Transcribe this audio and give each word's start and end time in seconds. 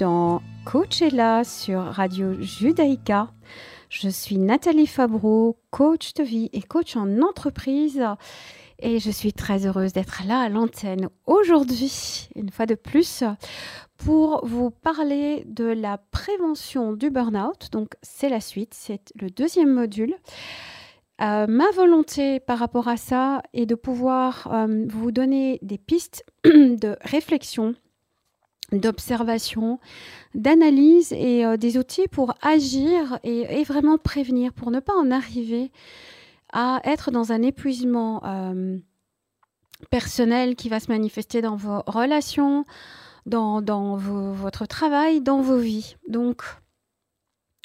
dans 0.00 0.40
Coachella 0.64 1.44
sur 1.44 1.82
Radio 1.82 2.40
Judaïka. 2.40 3.28
Je 3.90 4.08
suis 4.08 4.38
Nathalie 4.38 4.86
Fabreau, 4.86 5.58
coach 5.70 6.14
de 6.14 6.22
vie 6.22 6.48
et 6.54 6.62
coach 6.62 6.96
en 6.96 7.20
entreprise. 7.20 8.02
Et 8.78 8.98
je 8.98 9.10
suis 9.10 9.34
très 9.34 9.66
heureuse 9.66 9.92
d'être 9.92 10.22
là 10.26 10.40
à 10.40 10.48
l'antenne 10.48 11.10
aujourd'hui, 11.26 12.30
une 12.34 12.50
fois 12.50 12.64
de 12.64 12.76
plus, 12.76 13.24
pour 13.98 14.46
vous 14.46 14.70
parler 14.70 15.44
de 15.46 15.66
la 15.66 15.98
prévention 15.98 16.94
du 16.94 17.10
burn-out. 17.10 17.68
Donc, 17.70 17.92
c'est 18.00 18.30
la 18.30 18.40
suite, 18.40 18.72
c'est 18.72 19.12
le 19.20 19.28
deuxième 19.28 19.74
module. 19.74 20.14
Euh, 21.20 21.46
ma 21.46 21.70
volonté 21.72 22.40
par 22.40 22.58
rapport 22.58 22.88
à 22.88 22.96
ça 22.96 23.42
est 23.52 23.66
de 23.66 23.74
pouvoir 23.74 24.48
euh, 24.50 24.86
vous 24.88 25.12
donner 25.12 25.58
des 25.60 25.76
pistes 25.76 26.24
de 26.44 26.96
réflexion, 27.02 27.74
d'observation, 28.72 29.80
d'analyse 30.34 31.12
et 31.12 31.44
euh, 31.44 31.56
des 31.56 31.78
outils 31.78 32.08
pour 32.08 32.34
agir 32.42 33.18
et, 33.24 33.62
vraiment 33.64 33.98
prévenir, 33.98 34.52
pour 34.52 34.70
ne 34.70 34.80
pas 34.80 34.94
en 34.94 35.10
arriver 35.10 35.70
à 36.52 36.80
être 36.84 37.10
dans 37.10 37.32
un 37.32 37.42
épuisement 37.42 38.22
personnel 39.90 40.56
qui 40.56 40.68
va 40.68 40.80
se 40.80 40.90
manifester 40.90 41.40
dans 41.40 41.56
vos 41.56 41.82
relations, 41.86 42.64
dans, 43.26 43.96
votre 43.96 44.66
travail, 44.66 45.20
dans 45.20 45.40
vos 45.40 45.58
vies. 45.58 45.96
Donc, 46.08 46.42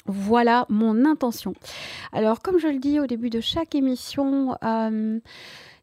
voilà 0.06 0.66
mon 0.68 1.04
intention. 1.04 1.54
Alors, 2.12 2.40
comme 2.40 2.58
je 2.58 2.68
le 2.68 2.78
dis 2.78 3.00
au 3.00 3.06
début 3.06 3.30
de 3.30 3.40
chaque 3.40 3.74
émission, 3.74 4.56
euh, 4.62 5.18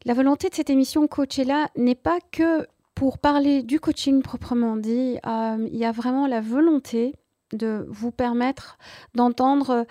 la 0.04 0.14
volonté 0.14 0.48
de 0.48 0.54
cette 0.54 0.70
émission 0.70 1.06
Coachella 1.06 1.68
n'est 1.76 1.94
pas 1.94 2.18
que 2.32 2.66
pour 2.94 3.18
parler 3.18 3.62
du 3.62 3.80
coaching 3.80 4.22
proprement 4.22 4.76
dit. 4.76 5.18
Euh, 5.26 5.68
il 5.70 5.76
y 5.76 5.84
a 5.84 5.92
vraiment 5.92 6.26
la 6.26 6.40
volonté 6.40 7.14
de 7.52 7.86
vous 7.88 8.10
permettre 8.10 8.78
d'entendre 9.14 9.86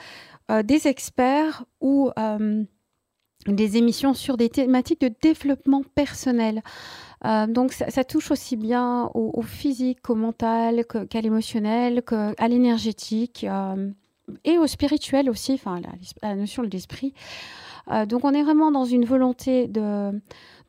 euh, 0.52 0.64
des 0.64 0.88
experts 0.88 1.66
ou 1.82 2.12
des 3.48 3.78
émissions 3.78 4.14
sur 4.14 4.38
des 4.38 4.50
thématiques 4.50 5.02
de 5.02 5.12
développement 5.22 5.84
personnel. 5.96 6.62
donc 7.50 7.74
ça, 7.74 8.04
touche 8.06 8.32
aussi 8.32 8.56
bien 8.56 9.10
au, 9.14 9.42
physique, 9.42 10.10
au 10.10 10.16
mental, 10.16 10.86
qu'à 10.86 11.20
l'émotionnel, 11.20 12.04
qu'à 12.04 12.48
l'énergétique 12.48 13.46
et 14.44 14.58
au 14.58 14.68
spirituel 14.68 15.30
aussi, 15.30 15.54
enfin 15.54 15.82
la, 16.22 16.36
notion 16.36 16.64
de 16.64 16.70
l'esprit. 16.70 17.14
Euh, 17.92 18.06
donc 18.06 18.24
on 18.24 18.34
est 18.34 18.44
vraiment 18.44 18.72
dans 18.72 18.86
une 18.86 19.06
volonté 19.06 19.68
de, 19.68 20.12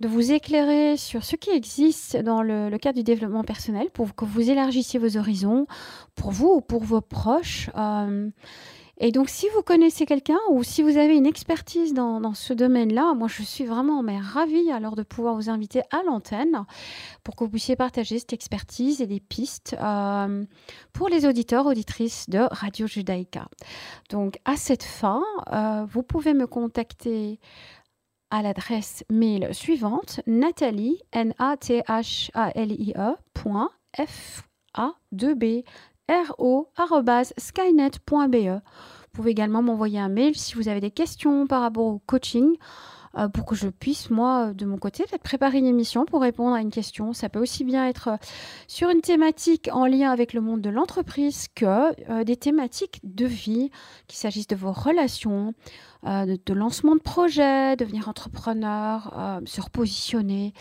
vous 0.02 0.32
éclairer 0.32 0.97
sur 0.98 1.25
ce 1.25 1.34
qui 1.36 1.50
existe 1.50 2.16
dans 2.16 2.42
le, 2.42 2.69
le, 2.69 2.78
cadre 2.78 2.98
du 2.98 3.04
développement 3.04 3.44
personnel 3.44 3.88
pour 3.92 4.14
que 4.14 4.26
vous 4.26 4.50
élargissiez 4.50 4.98
vos 4.98 5.16
horizons, 5.16 5.66
pour 6.14 6.30
vous 6.30 6.48
ou 6.56 6.60
pour 6.60 6.82
vos 6.82 7.00
proches. 7.00 7.70
Euh, 7.76 8.28
et 8.99 9.10
donc, 9.10 9.28
si 9.28 9.49
vous 9.55 9.62
connaissez 9.62 10.06
quelqu'un 10.06 10.38
ou 10.50 10.62
si 10.62 10.82
vous 10.82 10.97
avez 10.97 11.16
une 11.16 11.27
expertise 11.27 11.94
dans, 11.94 12.34
ce 12.34 12.53
domaine-là, 12.53 13.15
moi, 13.15 13.28
je 13.28 13.43
suis 13.43 13.65
vraiment 13.65 14.03
mais, 14.03 14.19
ravie 14.19 14.71
alors 14.71 14.94
de 14.94 15.03
pouvoir 15.03 15.34
vous 15.34 15.50
inviter 15.50 15.82
à 15.91 16.03
l'antenne 16.05 16.65
pour 17.25 17.34
que 17.34 17.44
vous 17.44 17.50
puissiez 17.50 17.77
partager 17.77 18.19
cette 18.19 18.32
expertise 18.32 19.00
et 19.00 19.06
des 19.06 19.21
pistes 19.21 19.77
euh, 19.81 20.44
pour 20.93 21.09
les 21.09 21.27
auditeurs, 21.27 21.66
auditrices 21.66 22.28
de 22.31 22.38
Radio 22.50 22.87
Judaïka. 22.87 23.49
Donc, 24.10 24.38
à 24.44 24.56
cette 24.56 24.84
fin, 24.84 25.22
euh, 25.53 25.84
vous 25.91 26.03
pouvez 26.03 26.34
me 26.34 26.47
contacter 26.47 27.41
à 28.31 28.43
l'adresse 28.43 29.05
mail 29.11 29.49
suivante 29.53 30.21
nathalie 30.26 30.99
n 31.12 31.34
a 31.38 31.56
t 31.56 31.82
h 31.87 32.31
a 32.34 32.50
l 32.55 32.72
i 32.72 32.93
e 32.97 33.16
f 33.97 34.43
a 34.75 34.93
2 35.12 35.34
b 35.34 35.44
ro.skynet.be. 36.28 38.00
Vous 38.34 39.12
pouvez 39.12 39.31
également 39.31 39.62
m'envoyer 39.62 39.98
un 40.00 40.09
mail 40.09 40.34
si 40.34 40.54
vous 40.54 40.69
avez 40.69 40.81
des 40.81 40.91
questions 40.91 41.47
par 41.47 41.60
rapport 41.62 41.87
au 41.87 42.00
coaching 42.06 42.56
euh, 43.16 43.28
pour 43.28 43.44
que 43.44 43.54
je 43.54 43.69
puisse, 43.69 44.10
moi, 44.10 44.53
de 44.53 44.66
mon 44.66 44.76
côté, 44.76 45.04
peut-être 45.04 45.22
préparer 45.22 45.59
une 45.59 45.66
émission 45.66 46.04
pour 46.04 46.20
répondre 46.20 46.54
à 46.54 46.60
une 46.60 46.70
question. 46.70 47.12
Ça 47.12 47.28
peut 47.28 47.38
aussi 47.38 47.64
bien 47.64 47.87
être 47.87 48.09
euh, 48.09 48.16
sur 48.66 48.91
une 48.91 49.00
thématique 49.00 49.69
en 49.72 49.87
lien 49.87 50.10
avec 50.10 50.32
le 50.32 50.41
monde 50.41 50.60
de 50.60 50.70
l'entreprise 50.70 51.47
que 51.54 52.10
euh, 52.10 52.25
des 52.25 52.37
thématiques 52.37 53.00
de 53.04 53.26
vie, 53.26 53.70
qu'il 54.09 54.19
s'agisse 54.19 54.48
de 54.48 54.56
vos 54.56 54.72
relations, 54.72 55.54
de, 56.04 56.53
lancement 56.53 56.97
de 56.97 57.00
projets, 57.00 57.76
devenir 57.76 58.10
entrepreneur, 58.10 59.41
se 59.47 59.62
repositionner. 59.62 60.53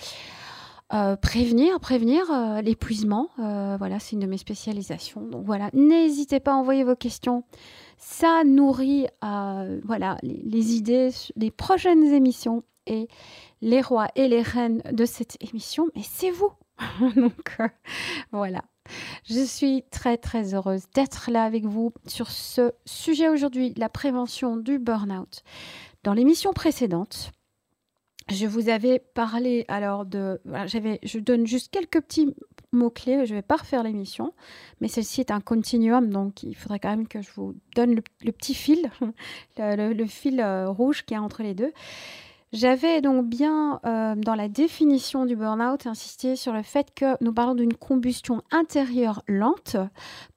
Euh, 0.94 1.16
prévenir, 1.16 1.80
prévenir 1.80 2.30
euh, 2.32 2.62
l'épuisement. 2.62 3.30
Euh, 3.40 3.78
voilà, 3.80 4.00
c'est 4.00 4.12
une 4.12 4.20
de 4.20 4.28
mes 4.28 4.38
spécialisations. 4.38 5.22
Donc 5.22 5.44
voilà, 5.44 5.72
n'hésitez 5.74 6.40
pas 6.40 6.52
à 6.52 6.56
envoyer 6.56 6.84
vos 6.84 6.96
questions. 6.96 7.44
Ça 7.98 8.44
nourrit 8.44 9.08
voilà, 9.22 10.18
les, 10.22 10.76
idées 10.76 11.10
des 11.36 11.50
prochaines 11.50 12.04
émissions 12.04 12.64
et 12.86 13.08
les 13.62 13.82
rois 13.82 14.10
et 14.16 14.28
les 14.28 14.42
reines 14.42 14.84
de 14.92 15.06
cette 15.06 15.38
émission. 15.42 15.88
Mais 15.96 16.04
c'est 16.04 16.32
vous. 16.32 16.52
Donc 17.16 17.58
voilà. 18.32 18.62
Je 19.24 19.44
suis 19.44 19.84
très 19.90 20.18
très 20.18 20.54
heureuse 20.54 20.84
d'être 20.94 21.32
là 21.32 21.44
avec 21.44 21.66
vous 21.66 21.94
sur 22.06 22.30
ce 22.30 22.74
sujet 22.86 23.30
aujourd'hui, 23.30 23.74
la 23.78 23.90
prévention 23.90 24.58
du 24.58 24.78
burn-out. 24.78 25.44
Dans 26.04 26.14
l'émission 26.14 26.52
précédente, 26.52 27.32
je 28.30 28.48
vous 28.48 28.70
avais 28.70 29.00
parlé 29.00 29.66
alors 29.68 30.06
de. 30.06 30.40
j'avais, 30.66 31.00
je 31.04 31.20
donne 31.20 31.46
juste 31.46 31.72
quelques 31.72 32.02
petits 32.02 32.34
mots-clés, 32.72 33.26
je 33.26 33.34
ne 33.34 33.40
vais 33.40 33.44
pas 33.44 33.58
refaire 33.58 33.84
l'émission, 33.84 34.34
mais 34.82 34.88
celle-ci 34.88 35.22
est 35.22 35.32
un 35.32 35.42
continuum, 35.42 36.10
donc 36.10 36.44
il 36.44 36.56
faudrait 36.56 36.80
quand 36.80 36.90
même 36.90 37.08
que 37.08 37.22
je 37.22 37.30
vous 37.36 37.56
donne 37.76 37.96
le, 37.96 38.32
petit 38.32 38.54
fil, 38.54 38.90
le, 39.58 40.06
fil 40.06 40.40
euh, 40.40 40.70
rouge 40.70 41.04
qui 41.06 41.14
est 41.14 41.18
entre 41.18 41.44
les 41.44 41.54
deux. 41.54 41.72
J'avais 42.54 43.02
donc 43.02 43.26
bien, 43.26 43.80
euh, 43.84 44.14
dans 44.16 44.36
la 44.36 44.48
définition 44.48 45.26
du 45.26 45.36
burn-out, 45.36 45.88
insisté 45.88 46.36
sur 46.36 46.54
le 46.54 46.62
fait 46.62 46.94
que 46.94 47.18
nous 47.24 47.34
parlons 47.34 47.56
d'une 47.56 47.74
combustion 47.74 48.44
intérieure 48.52 49.24
lente, 49.28 49.76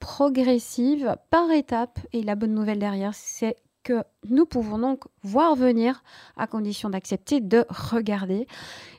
progressive, 0.00 1.16
par 1.28 1.50
étapes, 1.50 1.98
et 2.14 2.22
la 2.22 2.34
bonne 2.34 2.54
nouvelle 2.54 2.78
derrière, 2.78 3.12
c'est 3.14 3.56
que 3.86 4.02
nous 4.28 4.46
pouvons 4.46 4.78
donc 4.78 5.04
voir 5.22 5.54
venir 5.54 6.02
à 6.36 6.48
condition 6.48 6.90
d'accepter, 6.90 7.40
de 7.40 7.64
regarder. 7.68 8.48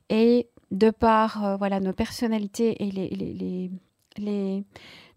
Et 0.09 0.49
de 0.71 0.89
par 0.89 1.43
euh, 1.43 1.57
voilà, 1.57 1.79
nos 1.79 1.93
personnalités 1.93 2.83
et 2.83 2.91
les, 2.91 3.09
les, 3.09 3.71
les, 4.17 4.63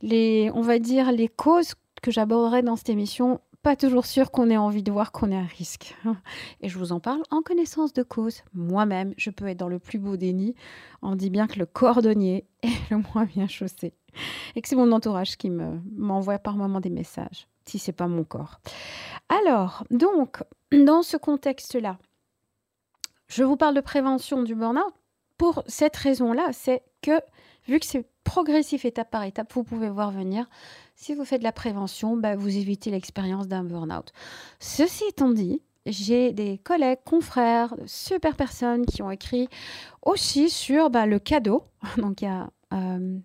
les, 0.02 0.50
on 0.54 0.60
va 0.60 0.78
dire, 0.78 1.12
les 1.12 1.28
causes 1.28 1.74
que 2.02 2.10
j'aborderai 2.10 2.62
dans 2.62 2.76
cette 2.76 2.88
émission, 2.88 3.40
pas 3.62 3.76
toujours 3.76 4.06
sûr 4.06 4.30
qu'on 4.30 4.48
ait 4.48 4.56
envie 4.56 4.82
de 4.82 4.90
voir 4.90 5.12
qu'on 5.12 5.30
est 5.30 5.36
à 5.36 5.42
risque. 5.42 5.96
Et 6.60 6.68
je 6.68 6.78
vous 6.78 6.92
en 6.92 7.00
parle 7.00 7.22
en 7.30 7.42
connaissance 7.42 7.92
de 7.92 8.02
cause. 8.02 8.42
Moi-même, 8.54 9.12
je 9.16 9.30
peux 9.30 9.46
être 9.46 9.58
dans 9.58 9.68
le 9.68 9.78
plus 9.78 9.98
beau 9.98 10.16
déni. 10.16 10.54
On 11.02 11.14
dit 11.14 11.30
bien 11.30 11.46
que 11.46 11.58
le 11.58 11.66
cordonnier 11.66 12.46
est 12.62 12.90
le 12.90 13.02
moins 13.12 13.24
bien 13.24 13.48
chaussé. 13.48 13.92
Et 14.54 14.62
que 14.62 14.68
c'est 14.68 14.76
mon 14.76 14.92
entourage 14.92 15.36
qui 15.36 15.50
m'envoie 15.50 16.38
par 16.38 16.56
moments 16.56 16.80
des 16.80 16.90
messages 16.90 17.49
si 17.66 17.78
c'est 17.78 17.92
pas 17.92 18.06
mon 18.06 18.24
corps. 18.24 18.60
Alors, 19.28 19.84
donc, 19.90 20.42
dans 20.72 21.02
ce 21.02 21.16
contexte-là, 21.16 21.98
je 23.28 23.44
vous 23.44 23.56
parle 23.56 23.74
de 23.74 23.80
prévention 23.80 24.42
du 24.42 24.54
burn-out 24.54 24.92
pour 25.40 25.62
cette 25.66 25.96
raison-là, 25.96 26.48
c'est 26.52 26.82
que 27.00 27.18
vu 27.66 27.80
que 27.80 27.86
c'est 27.86 28.04
progressif 28.24 28.84
étape 28.84 29.10
par 29.10 29.24
étape, 29.24 29.50
vous 29.54 29.64
pouvez 29.64 29.88
voir 29.88 30.10
venir. 30.10 30.44
Si 30.96 31.14
vous 31.14 31.24
faites 31.24 31.38
de 31.38 31.44
la 31.44 31.52
prévention, 31.52 32.14
bah, 32.18 32.36
vous 32.36 32.58
évitez 32.58 32.90
l'expérience 32.90 33.48
d'un 33.48 33.64
burn-out. 33.64 34.12
Ceci 34.58 35.04
étant 35.08 35.30
dit, 35.30 35.62
j'ai 35.86 36.32
des 36.32 36.58
collègues, 36.58 36.98
confrères, 37.06 37.74
super 37.86 38.36
personnes 38.36 38.84
qui 38.84 39.00
ont 39.00 39.10
écrit 39.10 39.48
aussi 40.02 40.50
sur 40.50 40.90
bah, 40.90 41.06
le 41.06 41.18
cadeau. 41.18 41.64
Donc 41.96 42.20
il 42.20 42.26
y 42.26 42.28
a 42.28 42.50
euh, 42.74 43.18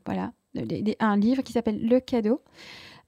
un 1.01 1.17
livre 1.17 1.43
qui 1.43 1.51
s'appelle 1.51 1.85
Le 1.85 1.99
cadeau 1.99 2.41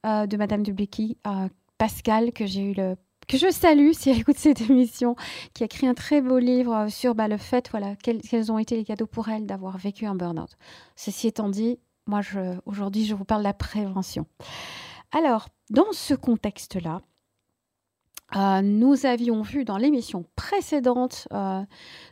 de 0.08 0.38
Madame 0.38 0.64
Dublicky, 0.64 1.18
euh, 1.28 1.50
Pascal, 1.78 2.32
que 2.32 2.46
j'ai 2.46 2.62
eu 2.62 2.74
le 2.74 2.96
que 3.28 3.38
je 3.38 3.52
salue 3.52 3.92
si 3.92 4.10
elle 4.10 4.20
écoute 4.20 4.38
cette 4.38 4.62
émission, 4.62 5.18
qui 5.54 5.64
a 5.64 5.66
écrit 5.66 5.86
un 5.86 5.94
très 5.94 6.22
beau 6.22 6.40
livre 6.40 6.74
euh, 6.74 6.88
sur 6.88 7.14
bah, 7.14 7.28
le 7.28 7.36
fait, 7.36 7.70
voilà, 7.72 7.96
quels, 7.98 8.52
ont 8.54 8.58
été 8.58 8.78
les 8.78 8.86
cadeaux 8.86 9.06
pour 9.06 9.28
elle 9.28 9.46
d'avoir 9.46 9.78
vécu 9.78 10.06
un 10.06 10.16
burn-out. 10.16 10.52
Ceci 10.96 11.28
étant 11.28 11.50
dit, 11.50 11.78
moi, 12.06 12.22
aujourd'hui, 12.66 13.06
je 13.06 13.14
vous 13.14 13.26
parle 13.26 13.42
de 13.42 13.48
la 13.48 13.54
prévention. 13.54 14.28
Alors, 15.12 15.50
dans 15.70 15.92
ce 15.92 16.14
contexte-là, 16.14 17.02
nous 18.62 19.06
avions 19.06 19.42
vu 19.42 19.66
dans 19.66 19.78
l'émission 19.78 20.24
précédente, 20.38 21.28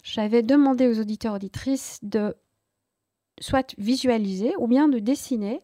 j'avais 0.04 0.44
demandé 0.44 0.88
aux 0.88 1.00
auditeurs 1.00 1.36
auditrices 1.36 2.00
de 2.02 2.36
soit 3.40 3.74
visualiser 3.78 4.54
ou 4.58 4.68
bien 4.68 4.90
de 4.90 5.00
dessiner 5.00 5.62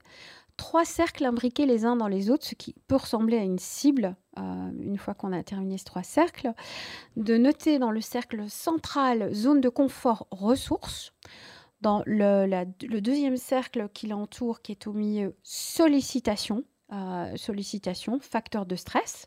trois 0.61 0.85
cercles 0.85 1.25
imbriqués 1.25 1.65
les 1.65 1.85
uns 1.85 1.95
dans 1.95 2.07
les 2.07 2.29
autres, 2.29 2.45
ce 2.45 2.53
qui 2.53 2.75
peut 2.87 2.97
ressembler 2.97 3.39
à 3.39 3.41
une 3.41 3.57
cible, 3.57 4.15
euh, 4.37 4.69
une 4.79 4.99
fois 4.99 5.15
qu'on 5.15 5.33
a 5.33 5.41
terminé 5.41 5.79
ces 5.79 5.85
trois 5.85 6.03
cercles, 6.03 6.53
de 7.17 7.35
noter 7.35 7.79
dans 7.79 7.89
le 7.89 7.99
cercle 7.99 8.47
central 8.47 9.33
zone 9.33 9.59
de 9.59 9.69
confort 9.69 10.27
ressources, 10.29 11.13
Dans 11.81 12.03
le, 12.05 12.99
deuxième 12.99 13.37
cercle 13.37 13.89
qui 13.91 14.05
l'entoure, 14.05 14.61
qui 14.61 14.71
est 14.73 14.85
au 14.85 14.93
milieu, 14.93 15.35
sollicitation. 15.41 16.63
Euh, 16.93 17.37
sollicitation, 17.37 18.19
facteur 18.19 18.65
de 18.65 18.75
stress. 18.75 19.25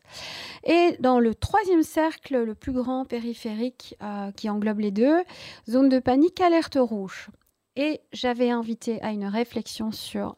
Et 0.63 0.95
dans 0.99 1.19
le 1.19 1.33
troisième 1.33 1.81
cercle, 1.81 2.43
le 2.43 2.53
plus 2.53 2.73
grand 2.73 3.05
périphérique 3.05 3.95
euh, 4.03 4.31
qui 4.33 4.51
englobe 4.51 4.79
les 4.79 4.91
deux, 4.91 5.23
zone 5.67 5.89
de 5.89 5.97
panique, 5.99 6.39
alerte 6.41 6.77
rouge. 6.79 7.29
Et 7.75 8.01
j'avais 8.13 8.51
invité 8.51 9.01
à 9.01 9.11
une 9.11 9.25
réflexion 9.25 9.91
sur 9.91 10.37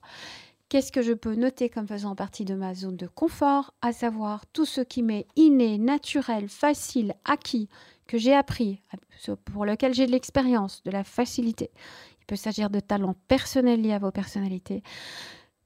qu'est-ce 0.69 0.91
que 0.91 1.01
je 1.01 1.13
peux 1.13 1.35
noter 1.35 1.69
comme 1.69 1.87
faisant 1.87 2.15
partie 2.15 2.45
de 2.45 2.55
ma 2.55 2.73
zone 2.73 2.97
de 2.97 3.07
confort, 3.07 3.73
à 3.81 3.93
savoir 3.93 4.45
tout 4.47 4.65
ce 4.65 4.81
qui 4.81 5.03
m'est 5.03 5.27
inné, 5.35 5.77
naturel, 5.77 6.49
facile, 6.49 7.13
acquis, 7.25 7.69
que 8.07 8.17
j'ai 8.17 8.33
appris, 8.33 8.81
pour 9.45 9.65
lequel 9.65 9.93
j'ai 9.93 10.05
de 10.05 10.11
l'expérience, 10.11 10.83
de 10.83 10.91
la 10.91 11.03
facilité. 11.03 11.71
Il 12.21 12.25
peut 12.25 12.35
s'agir 12.35 12.69
de 12.69 12.79
talents 12.79 13.15
personnels 13.27 13.81
liés 13.81 13.93
à 13.93 13.99
vos 13.99 14.11
personnalités 14.11 14.83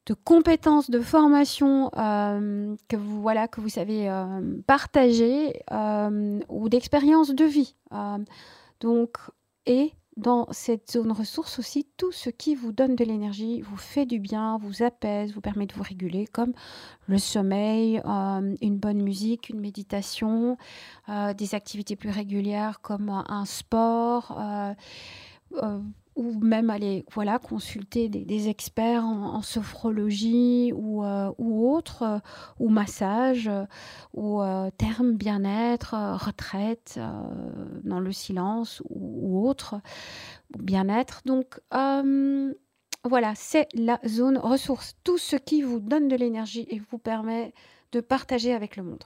de 0.05 0.13
compétences, 0.13 0.89
de 0.89 0.99
formation 0.99 1.91
euh, 1.97 2.75
que 2.87 2.95
vous 2.95 3.21
voilà 3.21 3.47
que 3.47 3.61
vous 3.61 3.69
savez 3.69 4.09
euh, 4.09 4.57
partager 4.65 5.61
euh, 5.71 6.39
ou 6.49 6.69
d'expériences 6.69 7.31
de 7.31 7.45
vie. 7.45 7.75
donc 8.79 9.17
et 9.67 9.93
dans 10.17 10.47
cette 10.51 10.91
zone 10.91 11.11
ressource 11.11 11.59
aussi 11.59 11.87
tout 11.97 12.11
ce 12.11 12.29
qui 12.29 12.55
vous 12.55 12.71
donne 12.71 12.95
de 12.95 13.05
l'énergie, 13.05 13.61
vous 13.61 13.77
fait 13.77 14.05
du 14.05 14.19
bien, 14.19 14.57
vous 14.57 14.83
apaise, 14.83 15.33
vous 15.33 15.41
permet 15.41 15.65
de 15.65 15.73
vous 15.73 15.83
réguler, 15.83 16.27
comme 16.27 16.53
le 17.07 17.17
sommeil, 17.17 18.01
une 18.61 18.77
bonne 18.77 19.01
musique, 19.01 19.49
une 19.49 19.59
méditation, 19.59 20.57
des 21.07 21.55
activités 21.55 21.95
plus 21.95 22.09
régulières 22.09 22.81
comme 22.81 23.09
un 23.09 23.45
sport 23.45 24.37
ou 26.15 26.33
même 26.39 26.69
aller 26.69 27.05
voilà, 27.11 27.39
consulter 27.39 28.09
des, 28.09 28.49
experts 28.49 29.05
en, 29.05 29.41
sophrologie 29.41 30.73
ou, 30.75 31.03
euh, 31.03 31.31
ou 31.37 31.71
autre, 31.71 32.03
euh, 32.03 32.19
ou 32.59 32.69
massage, 32.69 33.47
euh, 33.47 33.65
ou 34.13 34.41
terme 34.77 35.13
bien-être, 35.13 35.95
retraite 36.25 36.99
dans 37.83 37.99
le 37.99 38.11
silence 38.11 38.81
ou, 38.89 39.47
autre, 39.47 39.75
bien-être. 40.57 41.21
Donc 41.25 41.59
voilà, 43.03 43.33
c'est 43.35 43.67
la 43.73 43.99
zone 44.05 44.37
ressource, 44.37 44.95
tout 45.03 45.17
ce 45.17 45.35
qui 45.35 45.61
vous 45.61 45.79
donne 45.79 46.07
de 46.07 46.15
l'énergie 46.15 46.67
et 46.69 46.79
vous 46.91 46.97
permet 46.97 47.53
de 47.91 47.99
partager 47.99 48.53
avec 48.53 48.75
le 48.75 48.83
monde. 48.83 49.03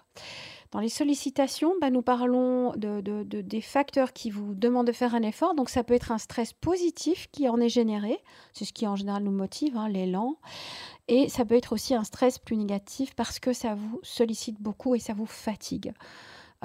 Dans 0.76 0.82
les 0.82 0.90
sollicitations, 0.90 1.74
bah, 1.80 1.90
nous 1.90 2.02
parlons 2.02 2.74
de, 2.76 3.24
des 3.24 3.62
facteurs 3.62 4.12
qui 4.12 4.30
vous 4.30 4.54
demandent 4.54 4.88
de 4.88 4.92
faire 4.92 5.16
un 5.16 5.22
effort. 5.22 5.56
Donc 5.56 5.70
ça 5.70 5.86
peut 5.86 5.94
être 5.94 6.12
un 6.12 6.18
stress 6.18 6.52
positif 6.52 7.30
qui 7.32 7.48
en 7.48 7.62
est 7.62 7.70
généré. 7.70 8.20
C'est 8.52 8.66
ce 8.66 8.74
qui 8.74 8.86
en 8.86 8.98
général 8.98 9.24
nous 9.24 9.32
motive, 9.32 9.78
hein, 9.78 9.88
l'élan. 9.88 10.36
Et 11.08 11.30
ça 11.30 11.46
peut 11.46 11.56
être 11.56 11.72
aussi 11.72 11.96
un 11.96 12.04
stress 12.04 12.40
plus 12.40 12.58
négatif 12.58 13.16
parce 13.16 13.40
que 13.40 13.54
ça 13.54 13.74
vous 13.74 14.02
sollicite 14.04 14.62
beaucoup 14.62 14.96
et 14.96 15.00
ça 15.00 15.14
vous 15.14 15.26
fatigue. 15.26 15.94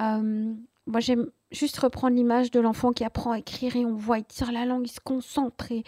Euh, 0.01 0.55
moi, 0.87 0.99
j'aime 0.99 1.29
juste 1.51 1.77
reprendre 1.77 2.15
l'image 2.15 2.49
de 2.49 2.59
l'enfant 2.59 2.91
qui 2.91 3.03
apprend 3.03 3.31
à 3.31 3.39
écrire 3.39 3.75
et 3.75 3.85
on 3.85 3.93
voit, 3.93 4.17
il 4.17 4.25
tire 4.25 4.51
la 4.51 4.65
langue, 4.65 4.87
il 4.87 4.91
se 4.91 4.99
concentre 4.99 5.71
et, 5.71 5.83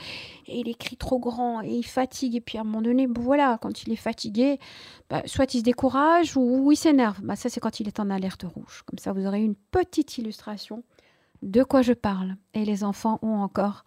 il 0.47 0.67
écrit 0.69 0.97
trop 0.97 1.19
grand 1.19 1.61
et 1.61 1.71
il 1.71 1.85
fatigue. 1.85 2.35
Et 2.35 2.41
puis 2.41 2.57
à 2.57 2.61
un 2.61 2.63
moment 2.63 2.81
donné, 2.81 3.07
voilà, 3.07 3.57
quand 3.61 3.83
il 3.83 3.91
est 3.91 3.97
fatigué, 3.97 4.59
bah, 5.09 5.23
soit 5.25 5.53
il 5.53 5.59
se 5.59 5.63
décourage 5.63 6.37
ou, 6.37 6.71
il 6.71 6.75
s'énerve. 6.75 7.21
Bah, 7.23 7.35
ça, 7.35 7.49
c'est 7.49 7.59
quand 7.59 7.79
il 7.79 7.87
est 7.87 7.99
en 7.99 8.09
alerte 8.09 8.43
rouge. 8.43 8.83
Comme 8.85 8.99
ça, 8.99 9.13
vous 9.13 9.25
aurez 9.25 9.43
une 9.43 9.55
petite 9.55 10.17
illustration 10.17 10.83
de 11.41 11.63
quoi 11.63 11.81
je 11.81 11.93
parle. 11.93 12.35
Et 12.53 12.63
les 12.63 12.83
enfants 12.83 13.19
ont 13.23 13.41
encore 13.41 13.85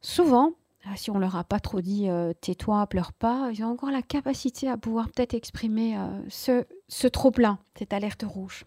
souvent, 0.00 0.52
ah, 0.84 0.96
si 0.96 1.10
on 1.10 1.18
leur 1.18 1.36
a 1.36 1.44
pas 1.44 1.60
trop 1.60 1.80
dit 1.80 2.08
euh, 2.08 2.32
tais-toi, 2.40 2.86
pleure 2.88 3.12
pas, 3.12 3.50
ils 3.52 3.62
ont 3.62 3.68
encore 3.68 3.90
la 3.90 4.02
capacité 4.02 4.68
à 4.68 4.76
pouvoir 4.76 5.08
peut-être 5.10 5.34
exprimer 5.34 5.96
euh, 5.96 6.08
ce, 6.28 6.64
ce 6.88 7.06
trop-plein, 7.06 7.58
cette 7.76 7.92
alerte 7.92 8.24
rouge. 8.26 8.64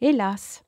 Hélas, 0.00 0.62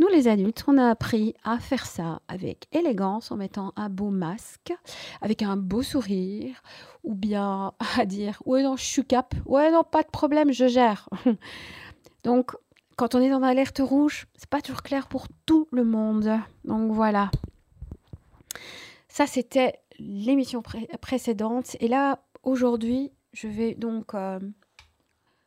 nous 0.00 0.08
les 0.08 0.26
adultes, 0.26 0.64
on 0.66 0.78
a 0.78 0.90
appris 0.90 1.36
à 1.44 1.60
faire 1.60 1.86
ça 1.86 2.20
avec 2.26 2.66
élégance 2.72 3.30
en 3.30 3.36
mettant 3.36 3.72
un 3.76 3.88
beau 3.88 4.10
masque, 4.10 4.74
avec 5.20 5.42
un 5.42 5.56
beau 5.56 5.82
sourire, 5.82 6.60
ou 7.04 7.14
bien 7.14 7.72
à 7.96 8.04
dire 8.04 8.42
ouais 8.46 8.64
non 8.64 8.74
je 8.74 8.84
suis 8.84 9.04
cap, 9.04 9.32
ouais 9.46 9.70
non 9.70 9.84
pas 9.84 10.02
de 10.02 10.10
problème, 10.10 10.52
je 10.52 10.66
gère. 10.66 11.08
Donc 12.24 12.56
quand 12.96 13.14
on 13.14 13.20
est 13.20 13.30
dans 13.30 13.38
l'alerte 13.38 13.78
rouge, 13.78 14.26
c'est 14.34 14.50
pas 14.50 14.60
toujours 14.60 14.82
clair 14.82 15.06
pour 15.06 15.28
tout 15.46 15.68
le 15.70 15.84
monde. 15.84 16.40
Donc 16.64 16.90
voilà. 16.90 17.30
Ça 19.06 19.28
c'était 19.28 19.78
l'émission 20.00 20.62
précédente 21.00 21.76
et 21.78 21.86
là 21.86 22.24
aujourd'hui 22.42 23.12
je 23.32 23.46
vais 23.46 23.76
donc 23.76 24.14
euh, 24.14 24.40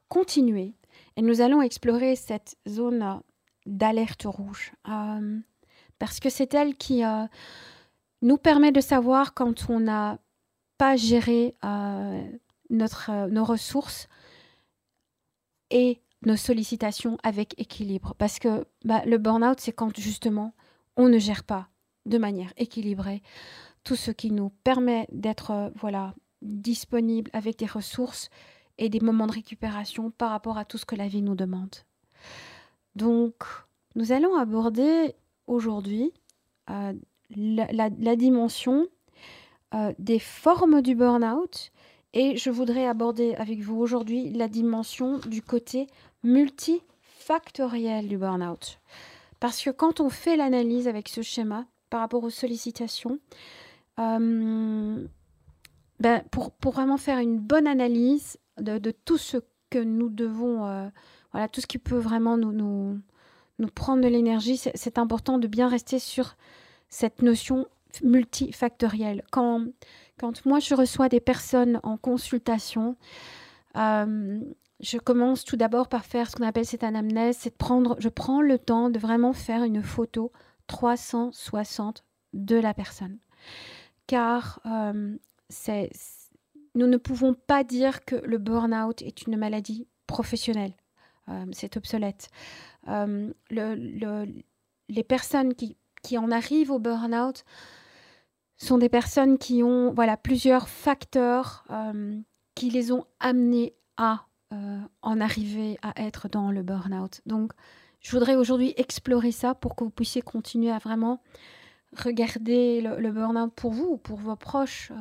continuer 0.07 0.76
et 1.17 1.21
nous 1.23 1.41
allons 1.41 1.61
explorer 1.61 2.15
cette 2.15 2.55
zone 2.69 3.21
d'alerte 3.65 4.23
rouge. 4.25 4.71
Euh, 4.87 5.39
parce 5.99 6.19
que 6.19 6.29
c'est 6.29 6.53
elle 6.53 6.75
qui 6.75 7.03
euh, 7.03 7.25
nous 8.21 8.37
permet 8.37 8.71
de 8.71 8.79
savoir 8.79 9.33
quand 9.33 9.69
on 9.69 9.79
n'a 9.79 10.19
pas 10.77 10.95
géré 10.95 11.55
euh, 11.65 12.23
notre, 12.69 13.27
nos 13.29 13.43
ressources 13.43 14.07
et 15.71 15.99
nos 16.23 16.35
sollicitations 16.35 17.17
avec 17.23 17.59
équilibre. 17.59 18.13
Parce 18.19 18.37
que 18.37 18.65
bah, 18.85 19.01
le 19.05 19.17
burn-out, 19.17 19.59
c'est 19.59 19.73
quand 19.73 19.97
justement 19.97 20.53
on 20.97 21.09
ne 21.09 21.17
gère 21.17 21.43
pas 21.43 21.67
de 22.05 22.19
manière 22.19 22.53
équilibrée 22.57 23.23
tout 23.83 23.95
ce 23.95 24.11
qui 24.11 24.31
nous 24.31 24.49
permet 24.63 25.07
d'être 25.11 25.71
voilà, 25.75 26.13
disponible 26.41 27.31
avec 27.33 27.57
des 27.57 27.65
ressources 27.65 28.29
et 28.77 28.89
des 28.89 28.99
moments 28.99 29.27
de 29.27 29.33
récupération 29.33 30.11
par 30.11 30.31
rapport 30.31 30.57
à 30.57 30.65
tout 30.65 30.77
ce 30.77 30.85
que 30.85 30.95
la 30.95 31.07
vie 31.07 31.21
nous 31.21 31.35
demande. 31.35 31.75
Donc, 32.95 33.43
nous 33.95 34.11
allons 34.11 34.35
aborder 34.35 35.15
aujourd'hui 35.47 36.13
euh, 36.69 36.93
la, 37.35 38.15
dimension 38.15 38.87
euh, 39.73 39.93
des 39.99 40.19
formes 40.19 40.81
du 40.81 40.95
burn-out 40.95 41.71
et 42.13 42.37
je 42.37 42.49
voudrais 42.49 42.87
aborder 42.87 43.35
avec 43.35 43.59
vous 43.59 43.77
aujourd'hui 43.77 44.31
la 44.31 44.47
dimension 44.47 45.19
du 45.19 45.41
côté 45.41 45.87
multifactoriel 46.23 48.07
du 48.07 48.17
burn-out. 48.17 48.79
Parce 49.39 49.61
que 49.61 49.69
quand 49.69 49.99
on 49.99 50.09
fait 50.09 50.35
l'analyse 50.35 50.87
avec 50.87 51.09
ce 51.09 51.21
schéma 51.21 51.65
par 51.89 51.99
rapport 51.99 52.23
aux 52.23 52.29
sollicitations, 52.29 53.19
euh, 53.99 55.05
ben 55.99 56.23
pour, 56.31 56.53
vraiment 56.71 56.97
faire 56.97 57.19
une 57.19 57.39
bonne 57.39 57.67
analyse 57.67 58.37
de, 58.59 58.91
tout 58.91 59.17
ce 59.17 59.37
que 59.69 59.79
nous 59.79 60.09
devons, 60.09 60.65
euh, 60.65 60.87
voilà, 61.31 61.47
tout 61.47 61.61
ce 61.61 61.67
qui 61.67 61.77
peut 61.77 61.97
vraiment 61.97 62.37
nous, 62.37 62.99
prendre 63.73 64.03
de 64.03 64.07
l'énergie, 64.07 64.57
c'est 64.57 64.97
important 64.97 65.37
de 65.39 65.47
bien 65.47 65.67
rester 65.67 65.99
sur 65.99 66.35
cette 66.89 67.21
notion 67.21 67.67
multifactorielle. 68.03 69.23
Quand, 69.31 69.65
quand 70.19 70.45
moi 70.45 70.59
je 70.59 70.75
reçois 70.75 71.09
des 71.09 71.19
personnes 71.19 71.79
en 71.83 71.97
consultation, 71.97 72.95
euh, 73.75 74.39
je 74.79 74.97
commence 74.99 75.43
tout 75.43 75.57
d'abord 75.57 75.87
par 75.87 76.05
faire 76.05 76.29
ce 76.29 76.35
qu'on 76.35 76.45
appelle 76.45 76.65
cette 76.65 76.83
anamnèse, 76.83 77.37
c'est 77.39 77.49
de 77.49 77.55
prendre, 77.55 77.95
je 77.99 78.09
prends 78.09 78.41
le 78.41 78.59
temps 78.59 78.89
de 78.89 78.99
vraiment 78.99 79.33
faire 79.33 79.63
une 79.63 79.81
photo 79.81 80.31
360 80.67 82.03
de 82.33 82.57
la 82.57 82.73
personne. 82.73 83.17
Car 84.05 84.59
euh, 84.65 85.17
c'est 85.49 85.89
nous 86.77 86.87
ne 86.87 86.97
pouvons 86.97 87.33
pas 87.33 87.63
dire 87.63 88.05
que 88.05 88.15
le 88.15 88.37
burn-out 88.37 89.01
est 89.01 89.23
une 89.23 89.35
maladie 89.35 89.87
professionnelle. 90.05 90.73
Euh, 91.29 91.45
c'est 91.51 91.75
obsolète. 91.75 92.29
Euh, 92.87 93.33
les 93.49 95.03
personnes 95.03 95.53
qui, 95.55 95.75
en 96.17 96.31
arrivent 96.31 96.71
au 96.71 96.79
burn-out 96.79 97.43
sont 98.57 98.77
des 98.77 98.89
personnes 98.89 99.37
qui 99.37 99.63
ont 99.63 99.91
voilà, 99.93 100.15
plusieurs 100.15 100.69
facteurs 100.69 101.65
euh, 101.71 102.17
qui 102.55 102.69
les 102.69 102.91
ont 102.91 103.05
amenés 103.19 103.75
à 103.97 104.23
en 105.01 105.19
arriver 105.19 105.77
à 105.81 106.01
être 106.01 106.29
dans 106.29 106.51
le 106.51 106.63
burn-out. 106.63 107.19
Donc, 107.25 107.51
je 107.99 108.11
voudrais 108.11 108.35
aujourd'hui 108.35 108.73
explorer 108.77 109.33
ça 109.33 109.53
pour 109.53 109.75
que 109.75 109.83
vous 109.83 109.89
puissiez 109.89 110.21
continuer 110.21 110.71
à 110.71 110.77
vraiment 110.77 111.19
regarder 111.95 112.81
le, 112.81 112.99
le 112.99 113.11
burn-out 113.11 113.53
pour 113.55 113.71
vous 113.71 113.85
ou 113.91 113.97
pour 113.97 114.17
vos 114.17 114.35
proches 114.35 114.91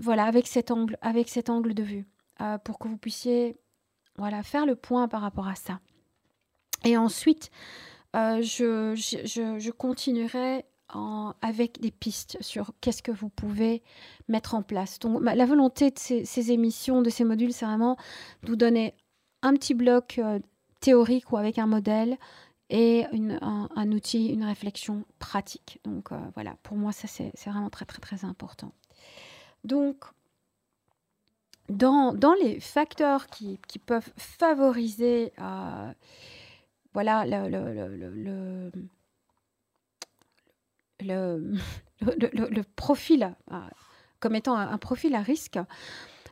voilà, 0.00 0.24
avec 0.24 0.46
cet 0.46 0.70
angle, 0.70 0.96
avec 1.00 1.28
cet 1.28 1.50
angle 1.50 1.74
de 1.74 1.82
vue, 1.82 2.06
euh, 2.40 2.58
pour 2.58 2.78
que 2.78 2.88
vous 2.88 2.96
puissiez 2.96 3.56
voilà, 4.16 4.42
faire 4.42 4.66
le 4.66 4.76
point 4.76 5.08
par 5.08 5.22
rapport 5.22 5.48
à 5.48 5.54
ça. 5.54 5.80
Et 6.84 6.96
ensuite, 6.96 7.50
euh, 8.16 8.42
je, 8.42 8.94
je, 8.94 9.70
continuerai 9.70 10.64
en, 10.92 11.34
avec 11.40 11.80
des 11.80 11.90
pistes 11.90 12.36
sur 12.40 12.72
qu'est-ce 12.80 13.02
que 13.02 13.12
vous 13.12 13.28
pouvez 13.28 13.82
mettre 14.28 14.54
en 14.54 14.62
place. 14.62 14.98
Donc, 14.98 15.22
la 15.22 15.46
volonté 15.46 15.90
de 15.90 15.98
ces, 15.98 16.52
émissions, 16.52 17.02
de 17.02 17.10
ces 17.10 17.24
modules, 17.24 17.52
c'est 17.52 17.64
vraiment 17.64 17.96
de 18.42 18.48
vous 18.48 18.56
donner 18.56 18.94
un 19.42 19.54
petit 19.54 19.74
bloc 19.74 20.18
euh, 20.18 20.40
théorique 20.80 21.32
ou 21.32 21.36
avec 21.36 21.58
un 21.58 21.66
modèle 21.66 22.18
et 22.72 23.04
un, 23.42 23.92
outil, 23.92 24.28
une 24.28 24.44
réflexion 24.44 25.04
pratique. 25.18 25.78
Donc 25.84 26.08
voilà, 26.34 26.56
pour 26.62 26.76
moi, 26.76 26.90
ça 26.90 27.06
c'est 27.06 27.32
vraiment 27.46 27.70
très 27.70 27.84
très 27.84 28.00
très 28.00 28.24
important. 28.24 28.72
Donc, 29.62 30.04
dans, 31.68 32.14
dans 32.14 32.34
les 32.34 32.58
facteurs 32.60 33.26
qui, 33.28 33.60
qui 33.68 33.78
peuvent 33.78 34.10
favoriser 34.16 35.32
voilà, 36.94 37.24
le, 37.26 37.48
le, 37.48 38.72
le, 41.00 41.58
le 42.00 42.62
profil, 42.76 43.34
comme 44.20 44.34
étant 44.34 44.56
un, 44.56 44.78
profil 44.78 45.14
à 45.14 45.20
risque, 45.20 45.58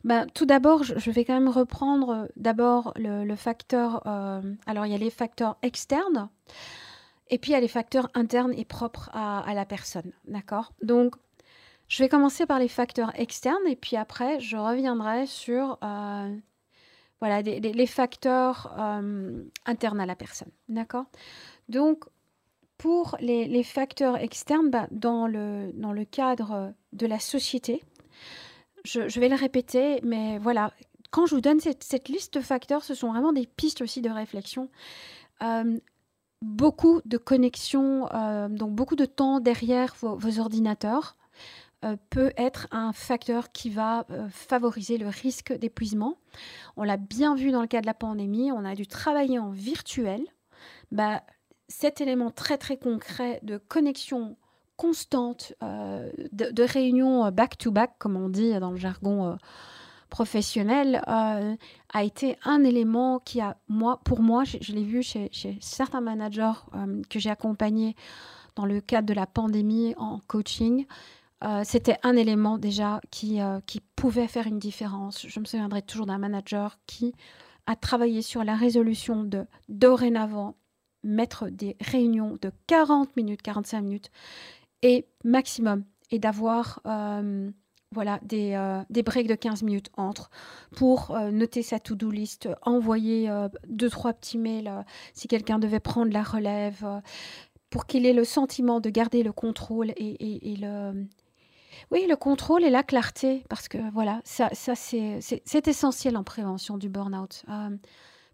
ben, 0.05 0.27
tout 0.33 0.47
d'abord, 0.47 0.83
je, 0.83 1.11
vais 1.11 1.25
quand 1.25 1.35
même 1.35 1.49
reprendre 1.49 2.29
d'abord 2.37 2.93
le, 2.97 3.35
facteur. 3.37 4.03
Euh, 4.07 4.41
alors, 4.67 4.87
il 4.87 4.93
y 4.93 4.95
a 4.95 4.99
les 4.99 5.11
facteurs 5.11 5.57
externes 5.63 6.29
et 7.29 7.39
puis 7.39 7.51
il 7.51 7.55
y 7.55 7.57
a 7.57 7.61
les 7.61 7.69
facteurs 7.69 8.09
internes 8.15 8.55
et 8.57 8.65
propres 8.65 9.11
à, 9.13 9.53
la 9.55 9.65
personne. 9.65 10.13
D'accord? 10.27 10.73
Donc, 10.83 11.15
je 11.89 12.03
vais 12.03 12.09
commencer 12.09 12.47
par 12.47 12.59
les 12.59 12.69
facteurs 12.69 13.13
externes 13.19 13.67
et 13.69 13.77
puis 13.77 13.97
après, 13.97 14.41
je 14.41 14.57
reviendrai 14.57 15.27
sur 15.27 15.79
euh, 15.85 16.35
voilà, 17.21 17.43
les 17.43 17.87
facteurs 17.87 18.75
euh, 18.79 19.43
internes 19.67 20.01
à 20.01 20.07
la 20.07 20.17
personne. 20.17 20.51
D'accord? 20.69 21.05
Donc, 21.69 22.05
pour 22.79 23.17
les, 23.21 23.63
facteurs 23.63 24.17
externes, 24.17 24.71
bah, 24.71 24.87
dans, 24.91 25.27
le, 25.27 25.71
dans 25.75 25.93
le 25.93 26.07
cadre 26.07 26.73
de 26.95 27.07
la 27.07 27.19
société, 27.19 27.83
je, 28.85 29.21
vais 29.21 29.29
le 29.29 29.37
répéter, 29.37 30.01
mais 30.03 30.39
voilà, 30.39 30.73
quand 31.11 31.27
je 31.27 31.35
vous 31.35 31.41
donne 31.41 31.61
cette, 31.61 32.09
liste 32.09 32.35
de 32.35 32.41
facteurs, 32.41 32.85
ce 32.85 32.95
sont 32.95 33.11
vraiment 33.11 33.33
des 33.33 33.47
pistes 33.47 33.83
aussi 33.83 34.01
de 34.01 34.11
réflexion. 34.11 34.69
Euh, 35.43 35.79
beaucoup 36.43 37.01
de 37.05 37.17
connexions, 37.17 38.09
euh, 38.15 38.49
donc 38.49 38.75
beaucoup 38.75 38.97
de 38.97 39.05
temps 39.05 39.41
derrière 39.41 39.95
vos, 40.01 40.39
ordinateurs 40.39 41.17
euh, 41.85 41.97
peut 42.11 42.33
être 42.37 42.69
un 42.71 42.93
facteur 42.93 43.53
qui 43.53 43.71
va 43.71 44.07
favoriser 44.31 44.99
le 44.99 45.09
risque 45.09 45.53
d'épuisement. 45.53 46.17
On 46.77 46.85
l'a 46.85 46.97
bien 46.97 47.35
vu 47.35 47.51
dans 47.51 47.63
le 47.63 47.67
cas 47.67 47.81
de 47.81 47.87
la 47.87 47.95
pandémie, 47.95 48.53
on 48.53 48.65
a 48.65 48.75
dû 48.75 48.87
travailler 48.87 49.39
en 49.39 49.51
virtuel. 49.51 50.23
Bah, 50.93 51.23
cet 51.69 52.01
élément 52.01 52.31
très 52.31 52.59
très 52.59 52.77
concret 52.77 53.39
de 53.43 53.57
connexion 53.57 54.37
constante, 54.81 55.53
euh, 55.63 56.11
de, 56.33 56.63
réunions 56.63 57.31
back-to-back, 57.31 57.97
comme 57.99 58.17
on 58.17 58.31
dit 58.31 58.59
dans 58.59 58.71
le 58.71 58.79
jargon 58.79 59.27
euh, 59.27 59.35
professionnel, 60.09 61.03
euh, 61.07 61.55
a 61.93 62.03
été 62.03 62.39
un 62.45 62.65
élément 62.65 63.19
qui 63.19 63.43
a, 63.43 63.59
moi, 63.69 64.01
pour 64.05 64.21
moi, 64.21 64.45
je, 64.45 64.73
l'ai 64.73 64.83
vu 64.83 65.03
chez, 65.03 65.31
certains 65.61 66.01
managers 66.01 66.61
que 67.11 67.19
j'ai 67.19 67.29
accompagnés 67.29 67.95
dans 68.57 68.65
le 68.65 68.81
cadre 68.81 69.07
de 69.07 69.13
la 69.13 69.27
pandémie 69.27 69.95
en 69.99 70.21
coaching, 70.27 70.87
c'était 71.63 71.97
un 72.03 72.17
élément 72.17 72.59
déjà 72.59 73.01
qui, 73.11 73.39
qui 73.67 73.81
pouvait 73.97 74.29
faire 74.29 74.47
une 74.47 74.59
différence. 74.59 75.27
Je 75.27 75.41
me 75.41 75.45
souviendrai 75.45 75.83
toujours 75.83 76.07
d'un 76.07 76.19
manager 76.19 76.79
qui 76.87 77.15
a 77.67 77.77
travaillé 77.77 78.23
sur 78.23 78.45
la 78.45 78.57
résolution 78.57 79.25
de 79.25 79.47
dorénavant 79.69 80.55
mettre 81.03 81.49
des 81.49 81.77
réunions 81.81 82.37
de 82.41 82.51
40 82.67 83.17
minutes, 83.17 83.43
45 83.43 83.81
minutes 83.81 84.11
et 84.83 85.07
maximum, 85.25 85.85
et 86.11 86.19
d'avoir 86.19 86.81
euh, 86.87 87.51
voilà, 87.93 88.21
des, 88.23 88.55
euh, 88.55 88.83
des, 88.91 89.03
breaks 89.03 89.27
de 89.27 89.35
15 89.35 89.63
minutes 89.63 89.91
entre 89.97 90.31
pour 90.73 91.11
euh, 91.11 91.31
noter 91.31 91.63
sa 91.63 91.79
to-do 91.79 92.11
list, 92.11 92.49
envoyer 92.63 93.31
deux, 93.67 93.91
trois 93.91 94.13
petits 94.13 94.39
mails 94.39 94.85
si 95.13 95.29
quelqu'un 95.29 95.59
devait 95.59 95.81
prendre 95.81 96.13
la 96.13 96.23
relève, 96.23 97.03
pour 97.69 97.87
qu'il 97.87 98.07
ait 98.07 98.13
le 98.13 98.25
sentiment 98.25 98.81
de 98.81 98.91
garder 98.91 99.23
le 99.23 99.33
contrôle 99.33 99.91
et, 99.97 100.53
et, 100.53 100.57
le... 100.57 101.07
Oui, 101.93 102.07
le 102.09 102.17
contrôle 102.17 102.65
et 102.65 102.71
la 102.71 102.83
clarté, 102.83 103.45
parce 103.49 103.69
que 103.69 103.79
voilà, 103.93 104.21
ça, 104.25 104.51
ça 104.53 104.75
c'est 104.75 105.69
essentiel 105.69 106.17
en 106.17 106.25
prévention 106.25 106.79
du 106.79 106.89
burn-out 106.89 107.45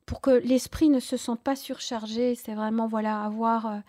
pour 0.06 0.20
que 0.20 0.30
l'esprit 0.30 0.88
ne 0.88 1.00
se 1.00 1.16
sente 1.16 1.42
pas 1.42 1.56
surchargé, 1.56 2.36
c'est 2.36 2.54
vraiment 2.54 2.86
voilà 2.86 3.22
avoir, 3.22 3.82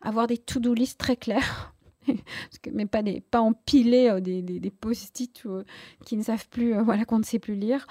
avoir 0.00 0.26
des 0.26 0.36
to-do 0.36 0.74
list 0.74 0.98
très 0.98 1.16
clairs. 1.16 1.71
mais 2.72 2.86
pas, 2.86 3.02
des, 3.02 3.22
empiler 3.34 4.08
euh, 4.08 4.20
des, 4.20 4.70
post-it 4.70 5.42
euh, 5.46 5.64
qui 6.04 6.16
ne 6.16 6.22
savent 6.22 6.48
plus, 6.48 6.74
voilà, 6.84 7.04
qu'on 7.04 7.18
ne 7.18 7.24
sait 7.24 7.38
plus 7.38 7.54
lire. 7.54 7.86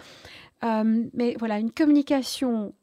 mais 0.63 1.36
voilà, 1.39 1.60
une 1.60 1.72
communication 1.72 2.74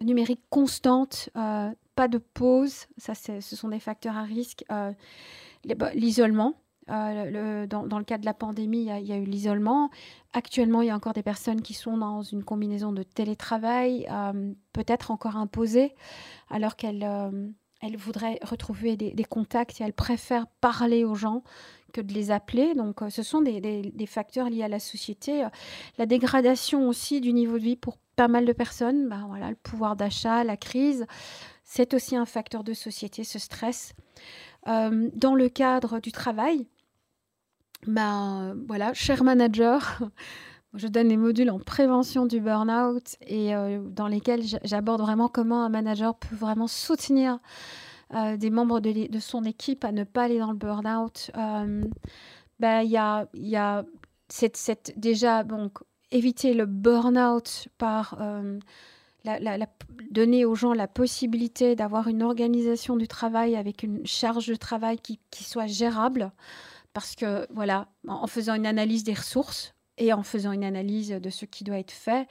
numérique 0.00 0.42
constante, 0.48 1.30
pas 1.34 2.08
de 2.08 2.18
pause, 2.18 2.86
ça 2.96 3.14
ce 3.14 3.40
sont 3.40 3.68
des 3.68 3.80
facteurs 3.80 4.16
à 4.16 4.22
risque. 4.22 4.64
Bah, 4.68 5.90
l'isolement, 5.94 6.54
euh, 6.90 7.66
dans, 7.66 7.98
le 7.98 8.04
cas 8.04 8.18
de 8.18 8.24
la 8.24 8.34
pandémie, 8.34 8.82
il 8.82 9.06
y 9.06 9.12
a, 9.12 9.16
eu 9.16 9.24
l'isolement. 9.24 9.90
Actuellement, 10.32 10.82
il 10.82 10.88
y 10.88 10.90
a 10.90 10.96
encore 10.96 11.12
des 11.12 11.22
personnes 11.22 11.62
qui 11.62 11.74
sont 11.74 11.96
dans 11.96 12.22
une 12.22 12.42
combinaison 12.42 12.92
de 12.92 13.02
télétravail, 13.02 14.06
euh, 14.10 14.52
peut-être 14.72 15.10
encore 15.10 15.36
imposée, 15.36 15.94
alors 16.48 16.76
qu'elles 16.76 17.04
euh, 17.04 17.48
voudraient 17.96 18.38
retrouver 18.42 18.96
des, 18.96 19.24
contacts 19.24 19.80
et 19.80 19.84
elles 19.84 19.92
préfèrent 19.92 20.46
parler 20.60 21.04
aux 21.04 21.14
gens 21.14 21.42
que 21.92 22.00
de 22.00 22.12
les 22.12 22.30
appeler. 22.30 22.74
Donc, 22.74 23.00
ce 23.08 23.22
sont 23.22 23.40
des, 23.40 24.06
facteurs 24.06 24.50
liés 24.50 24.62
à 24.62 24.68
la 24.68 24.80
société. 24.80 25.46
La 25.98 26.06
dégradation 26.06 26.88
aussi 26.88 27.20
du 27.20 27.32
niveau 27.32 27.58
de 27.58 27.64
vie 27.64 27.76
pour 27.76 27.98
pas 28.16 28.28
mal 28.28 28.44
de 28.44 28.52
personnes, 28.52 29.08
ben 29.08 29.24
voilà, 29.28 29.48
le 29.48 29.56
pouvoir 29.56 29.96
d'achat, 29.96 30.44
la 30.44 30.56
crise, 30.56 31.06
c'est 31.64 31.94
aussi 31.94 32.16
un 32.16 32.26
facteur 32.26 32.64
de 32.64 32.74
société, 32.74 33.24
ce 33.24 33.38
stress. 33.38 33.94
dans 34.66 35.34
le 35.34 35.48
cadre 35.48 36.00
du 36.00 36.12
travail, 36.12 36.66
ben 37.86 38.54
voilà, 38.68 38.92
cher 38.92 39.24
manager, 39.24 40.02
je 40.74 40.86
donne 40.86 41.08
des 41.08 41.16
modules 41.16 41.50
en 41.50 41.58
prévention 41.58 42.26
du 42.26 42.40
burn-out 42.40 43.16
et 43.26 43.54
euh, 43.54 43.80
dans 43.82 44.06
lesquels 44.06 44.42
j'aborde 44.62 45.00
vraiment 45.00 45.28
comment 45.28 45.64
un 45.64 45.68
manager 45.68 46.14
peut 46.14 46.36
vraiment 46.36 46.68
soutenir 46.68 47.38
euh, 48.14 48.36
des 48.36 48.50
membres 48.50 48.80
de, 48.80 49.18
son 49.18 49.44
équipe 49.44 49.84
à 49.84 49.92
ne 49.92 50.04
pas 50.04 50.24
aller 50.24 50.38
dans 50.38 50.52
le 50.52 50.56
burn-out. 50.56 51.30
Euh, 51.36 51.84
ben, 52.60 52.82
il 52.82 52.90
y 52.90 52.96
a, 53.56 53.84
déjà 54.96 55.42
donc 55.42 55.78
éviter 56.12 56.54
le 56.54 56.66
burn-out 56.66 57.68
par 57.78 58.18
donner 60.10 60.44
aux 60.44 60.54
gens 60.54 60.72
la 60.72 60.88
possibilité 60.88 61.74
d'avoir 61.74 62.08
une 62.08 62.22
organisation 62.22 62.96
du 62.96 63.08
travail 63.08 63.56
avec 63.56 63.82
une 63.82 64.06
charge 64.06 64.46
de 64.46 64.54
travail 64.54 64.98
qui 64.98 65.44
soit 65.44 65.66
gérable 65.66 66.32
parce 66.92 67.14
que 67.14 67.46
voilà, 67.50 67.88
en 68.06 68.26
faisant 68.26 68.54
une 68.54 68.66
analyse 68.66 69.04
des 69.04 69.14
ressources 69.14 69.74
et 70.00 70.12
en 70.12 70.24
faisant 70.24 70.52
une 70.52 70.64
analyse 70.64 71.10
de 71.10 71.30
ce 71.30 71.44
qui 71.44 71.62
doit 71.62 71.78
être 71.78 71.92
fait, 71.92 72.26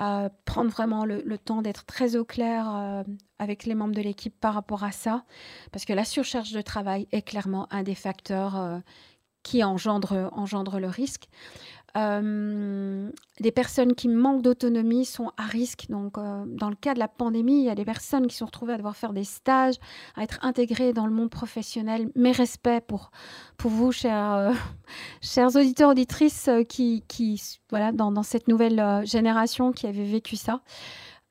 euh, 0.00 0.28
prendre 0.44 0.70
vraiment 0.70 1.04
le, 1.06 1.38
temps 1.38 1.62
d'être 1.62 1.86
très 1.86 2.16
au 2.16 2.24
clair 2.24 2.68
euh, 2.74 3.02
avec 3.38 3.64
les 3.64 3.74
membres 3.74 3.94
de 3.94 4.02
l'équipe 4.02 4.38
par 4.38 4.52
rapport 4.54 4.84
à 4.84 4.92
ça, 4.92 5.24
parce 5.72 5.84
que 5.84 5.92
la 5.92 6.04
surcharge 6.04 6.52
de 6.52 6.60
travail 6.60 7.06
est 7.12 7.22
clairement 7.22 7.66
un 7.70 7.82
des 7.82 7.94
facteurs 7.94 8.56
euh, 8.56 8.78
qui 9.42 9.62
engendre, 9.62 10.28
engendre 10.32 10.80
le 10.80 10.88
risque. 10.88 11.28
Euh, 11.96 13.10
des 13.40 13.52
personnes 13.52 13.94
qui 13.94 14.08
manquent 14.08 14.42
d'autonomie 14.42 15.04
sont 15.04 15.30
à 15.36 15.44
risque. 15.44 15.86
Donc, 15.88 16.18
euh, 16.18 16.44
dans 16.46 16.68
le 16.68 16.74
cas 16.74 16.94
de 16.94 16.98
la 16.98 17.08
pandémie, 17.08 17.60
il 17.60 17.64
y 17.64 17.70
a 17.70 17.74
des 17.74 17.84
personnes 17.84 18.26
qui 18.26 18.36
sont 18.36 18.44
retrouvées 18.44 18.74
à 18.74 18.76
devoir 18.76 18.96
faire 18.96 19.12
des 19.12 19.24
stages, 19.24 19.76
à 20.14 20.22
être 20.22 20.38
intégrées 20.42 20.92
dans 20.92 21.06
le 21.06 21.12
monde 21.12 21.30
professionnel. 21.30 22.10
Mes 22.14 22.32
respects 22.32 22.80
pour, 22.86 23.10
pour 23.56 23.70
vous, 23.70 23.92
chers, 23.92 24.32
euh, 24.32 24.52
chers 25.22 25.56
auditeurs, 25.56 25.90
auditrices, 25.90 26.50
qui, 26.68 27.02
voilà, 27.70 27.92
dans, 27.92 28.12
dans 28.12 28.22
cette 28.22 28.48
nouvelle 28.48 29.02
génération 29.04 29.72
qui 29.72 29.86
avait 29.86 30.04
vécu 30.04 30.36
ça. 30.36 30.60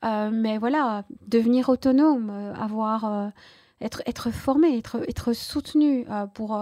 mais 0.02 0.58
voilà, 0.58 1.04
devenir 1.28 1.68
autonome, 1.68 2.30
avoir, 2.58 3.32
être, 3.80 4.02
être 4.06 4.30
formé, 4.30 4.78
être, 4.78 5.02
être 5.08 5.32
soutenu 5.32 6.06
pour, 6.34 6.60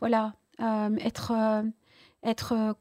voilà, 0.00 0.34
être, 0.58 1.32
être 2.22 2.76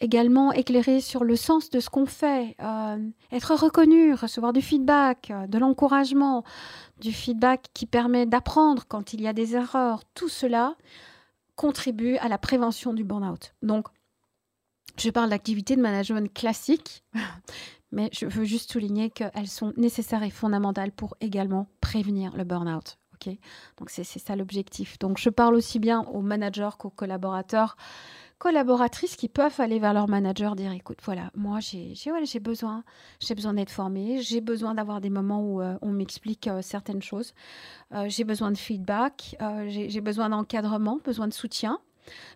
également 0.00 0.52
éclairer 0.52 1.00
sur 1.00 1.24
le 1.24 1.36
sens 1.36 1.70
de 1.70 1.80
ce 1.80 1.88
qu'on 1.88 2.06
fait, 2.06 2.56
euh, 2.60 2.98
être 3.32 3.54
reconnu, 3.54 4.14
recevoir 4.14 4.52
du 4.52 4.62
feedback, 4.62 5.30
euh, 5.30 5.46
de 5.46 5.58
l'encouragement, 5.58 6.44
du 7.00 7.12
feedback 7.12 7.68
qui 7.74 7.86
permet 7.86 8.26
d'apprendre 8.26 8.84
quand 8.88 9.12
il 9.12 9.20
y 9.20 9.28
a 9.28 9.32
des 9.32 9.54
erreurs, 9.54 10.02
tout 10.14 10.28
cela 10.28 10.76
contribue 11.56 12.16
à 12.16 12.28
la 12.28 12.38
prévention 12.38 12.92
du 12.92 13.04
burn-out. 13.04 13.54
Donc, 13.62 13.86
je 14.96 15.10
parle 15.10 15.30
d'activités 15.30 15.76
de 15.76 15.82
management 15.82 16.32
classiques, 16.32 17.04
mais 17.92 18.10
je 18.12 18.26
veux 18.26 18.44
juste 18.44 18.72
souligner 18.72 19.10
qu'elles 19.10 19.48
sont 19.48 19.72
nécessaires 19.76 20.22
et 20.22 20.30
fondamentales 20.30 20.92
pour 20.92 21.16
également 21.20 21.68
prévenir 21.80 22.36
le 22.36 22.44
burn-out. 22.44 22.98
Donc 23.78 23.90
c'est 23.90 24.04
ça 24.04 24.36
l'objectif. 24.36 24.98
Donc 24.98 25.18
je 25.18 25.30
parle 25.30 25.54
aussi 25.54 25.78
bien 25.78 26.02
aux 26.02 26.20
managers 26.20 26.76
qu'aux 26.78 26.90
collaborateurs 26.90 27.76
collaboratrices 28.38 29.16
qui 29.16 29.28
peuvent 29.28 29.58
aller 29.60 29.78
vers 29.78 29.94
leur 29.94 30.08
manager 30.08 30.56
dire 30.56 30.72
écoute 30.72 30.98
voilà 31.04 31.30
moi 31.34 31.60
j'ai 31.60 31.94
j'ai 31.94 32.40
besoin 32.40 32.84
j'ai 33.20 33.34
besoin 33.34 33.54
d'être 33.54 33.70
formée 33.70 34.20
j'ai 34.20 34.40
besoin 34.40 34.74
d'avoir 34.74 35.00
des 35.00 35.10
moments 35.10 35.40
où 35.40 35.60
euh, 35.60 35.78
on 35.82 35.90
m'explique 35.90 36.48
euh, 36.48 36.60
certaines 36.62 37.02
choses. 37.02 37.34
Euh, 37.92 38.06
j'ai 38.08 38.24
besoin 38.24 38.50
de 38.50 38.58
feedback 38.58 39.36
j'ai 39.68 40.00
besoin 40.00 40.30
d'encadrement 40.30 40.98
besoin 41.04 41.28
de 41.28 41.32
soutien 41.32 41.78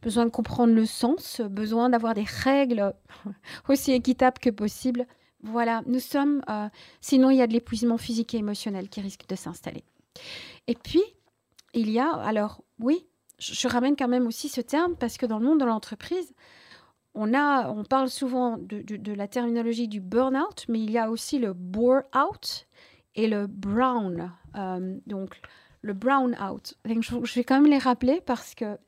besoin 0.02 0.24
de 0.24 0.30
comprendre 0.30 0.72
le 0.72 0.86
sens 0.86 1.40
besoin 1.40 1.90
d'avoir 1.90 2.14
des 2.14 2.24
règles 2.24 2.94
aussi 3.68 3.92
équitables 3.92 4.38
que 4.38 4.50
possible. 4.50 5.06
Voilà 5.42 5.82
nous 5.86 6.00
sommes 6.00 6.42
sinon 7.00 7.30
il 7.30 7.36
y 7.36 7.42
a 7.42 7.46
de 7.46 7.52
l'épuisement 7.52 7.98
physique 7.98 8.34
et 8.34 8.38
émotionnel 8.38 8.88
qui 8.88 9.00
risque 9.00 9.28
de 9.28 9.36
s'installer. 9.36 9.84
Et 10.66 10.74
puis 10.74 11.02
il 11.74 11.90
y 11.90 11.98
a 11.98 12.10
alors 12.10 12.62
oui 12.78 13.06
je, 13.38 13.68
ramène 13.68 13.96
quand 13.96 14.08
même 14.08 14.26
aussi 14.26 14.48
ce 14.48 14.60
terme 14.60 14.96
parce 14.96 15.16
que 15.16 15.26
dans 15.26 15.38
le 15.38 15.44
monde 15.44 15.60
de 15.60 15.64
l'entreprise, 15.64 16.34
on, 17.14 17.34
a, 17.34 17.70
on 17.70 17.84
parle 17.84 18.08
souvent 18.08 18.58
de, 18.58 19.12
la 19.12 19.28
terminologie 19.28 19.88
du 19.88 20.00
burn-out, 20.00 20.66
mais 20.68 20.80
il 20.80 20.90
y 20.90 20.98
a 20.98 21.10
aussi 21.10 21.38
le 21.38 21.52
bore-out 21.52 22.66
et 23.14 23.26
le 23.26 23.46
brown. 23.46 24.32
Euh, 24.56 24.96
donc, 25.06 25.40
le 25.82 25.92
brown-out. 25.94 26.74
Je, 26.84 27.34
vais 27.34 27.44
quand 27.44 27.60
même 27.60 27.70
les 27.70 27.78
rappeler 27.78 28.20
parce 28.24 28.54
que 28.54 28.78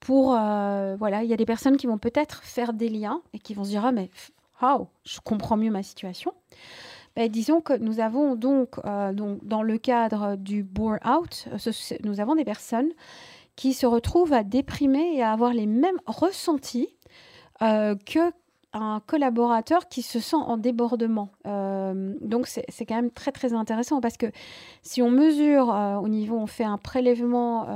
pour. 0.00 0.34
Euh, 0.34 0.96
voilà, 0.96 1.22
il 1.24 1.28
y 1.28 1.34
a 1.34 1.36
des 1.36 1.46
personnes 1.46 1.76
qui 1.76 1.86
vont 1.86 1.98
peut-être 1.98 2.42
faire 2.42 2.72
des 2.72 2.88
liens 2.88 3.22
et 3.32 3.38
qui 3.38 3.54
vont 3.54 3.64
se 3.64 3.70
dire 3.70 3.84
Ah, 3.84 3.92
mais 3.92 4.10
oh, 4.62 4.88
je 5.04 5.20
comprends 5.20 5.56
mieux 5.56 5.70
ma 5.70 5.82
situation. 5.82 6.32
Ben, 7.16 7.28
disons 7.28 7.60
que 7.60 7.72
nous 7.72 7.98
avons 8.00 8.36
donc, 8.36 8.78
euh, 8.84 9.12
donc 9.12 9.44
dans 9.44 9.62
le 9.62 9.76
cadre 9.76 10.36
du 10.36 10.62
bore-out, 10.62 11.48
nous 12.04 12.20
avons 12.20 12.36
des 12.36 12.44
personnes 12.44 12.90
qui 13.58 13.74
se 13.74 13.86
retrouvent 13.86 14.32
à 14.32 14.44
déprimer 14.44 15.16
et 15.16 15.22
à 15.22 15.32
avoir 15.32 15.52
les 15.52 15.66
mêmes 15.66 15.98
ressentis 16.06 16.88
euh, 17.60 17.96
que 18.06 18.30
un 18.72 19.00
collaborateur 19.04 19.88
qui 19.88 20.02
se 20.02 20.20
sent 20.20 20.36
en 20.36 20.58
débordement. 20.58 21.30
Euh, 21.46 22.14
donc 22.20 22.46
c'est 22.46 22.86
quand 22.86 22.94
même 22.94 23.10
très 23.10 23.32
très 23.32 23.54
intéressant 23.54 24.00
parce 24.00 24.16
que 24.16 24.26
si 24.82 25.02
on 25.02 25.10
mesure 25.10 25.74
euh, 25.74 25.96
au 25.96 26.06
niveau, 26.06 26.36
on 26.36 26.46
fait 26.46 26.62
un 26.62 26.78
prélèvement 26.78 27.66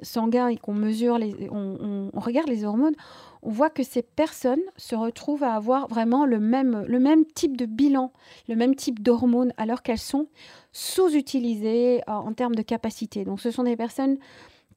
sanguin 0.00 0.48
et 0.48 0.56
qu'on 0.56 0.72
mesure, 0.72 1.18
les, 1.18 1.50
on, 1.50 2.10
regarde 2.14 2.48
les 2.48 2.64
hormones, 2.64 2.94
on 3.42 3.50
voit 3.50 3.68
que 3.68 3.82
ces 3.82 4.00
personnes 4.00 4.62
se 4.78 4.94
retrouvent 4.94 5.44
à 5.44 5.52
avoir 5.52 5.88
vraiment 5.88 6.24
le 6.24 6.38
même, 6.38 6.86
le 6.88 7.00
même 7.00 7.26
type 7.26 7.56
de 7.56 7.66
bilan, 7.66 8.12
le 8.48 8.56
même 8.56 8.76
type 8.76 9.02
d'hormones 9.02 9.52
alors 9.58 9.82
qu'elles 9.82 9.98
sont 9.98 10.28
sous-utilisées 10.72 12.00
en 12.06 12.32
termes 12.32 12.54
de 12.54 12.62
capacité. 12.62 13.24
Donc 13.24 13.40
ce 13.40 13.50
sont 13.50 13.64
des 13.64 13.76
personnes 13.76 14.16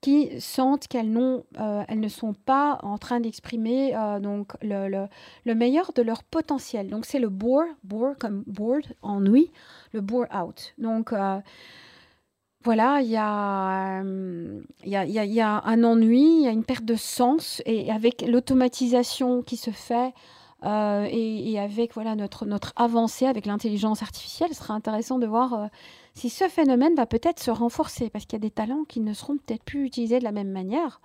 qui 0.01 0.41
sentent 0.41 0.87
qu'elles 0.87 1.15
euh, 1.15 1.83
ne 1.95 2.07
sont 2.07 2.33
pas 2.33 2.79
en 2.81 2.97
train 2.97 3.19
d'exprimer 3.19 3.95
euh, 3.95 4.19
donc 4.19 4.53
le, 4.63 5.07
le, 5.45 5.55
meilleur 5.55 5.93
de 5.93 6.01
leur 6.01 6.23
potentiel. 6.23 6.89
Donc 6.89 7.05
c'est 7.05 7.19
le 7.19 7.29
bore, 7.29 7.63
bore 7.83 8.17
comme 8.19 8.43
bored, 8.47 8.85
ennui, 9.03 9.51
le 9.93 10.01
bore 10.01 10.25
out. 10.35 10.73
Donc 10.79 11.13
euh, 11.13 11.39
voilà, 12.63 13.01
il 13.01 13.09
y, 13.09 13.17
a, 13.17 14.01
il, 14.03 14.89
y 14.89 14.95
a, 14.95 15.05
il 15.05 15.33
y, 15.33 15.41
a, 15.41 15.61
un 15.65 15.83
ennui, 15.83 16.39
il 16.39 16.43
y 16.43 16.47
a 16.47 16.51
une 16.51 16.63
perte 16.63 16.85
de 16.85 16.95
sens 16.95 17.61
et 17.65 17.91
avec 17.91 18.23
l'automatisation 18.27 19.41
qui 19.43 19.57
se 19.57 19.71
fait 19.71 20.13
et, 20.63 21.51
et, 21.51 21.59
avec 21.59 21.95
voilà 21.95 22.15
notre, 22.15 22.45
notre 22.45 22.71
avancée 22.75 23.25
avec 23.25 23.47
l'intelligence 23.47 24.03
artificielle, 24.03 24.49
ce 24.49 24.57
sera 24.57 24.75
intéressant 24.75 25.17
de 25.17 25.25
voir 25.25 25.71
si 26.13 26.29
ce 26.29 26.47
phénomène 26.49 26.95
va 26.95 27.05
peut-être 27.05 27.41
se 27.41 27.51
renforcer, 27.51 28.09
parce 28.09 28.25
qu'il 28.25 28.33
y 28.33 28.41
a 28.41 28.47
des 28.47 28.51
talents 28.51 28.83
qui 28.83 28.99
ne 28.99 29.13
seront 29.13 29.37
peut-être 29.37 29.63
plus 29.63 29.85
utilisés 29.85 30.19
de 30.19 30.23
la 30.23 30.31
même 30.31 30.51
manière. 30.51 31.01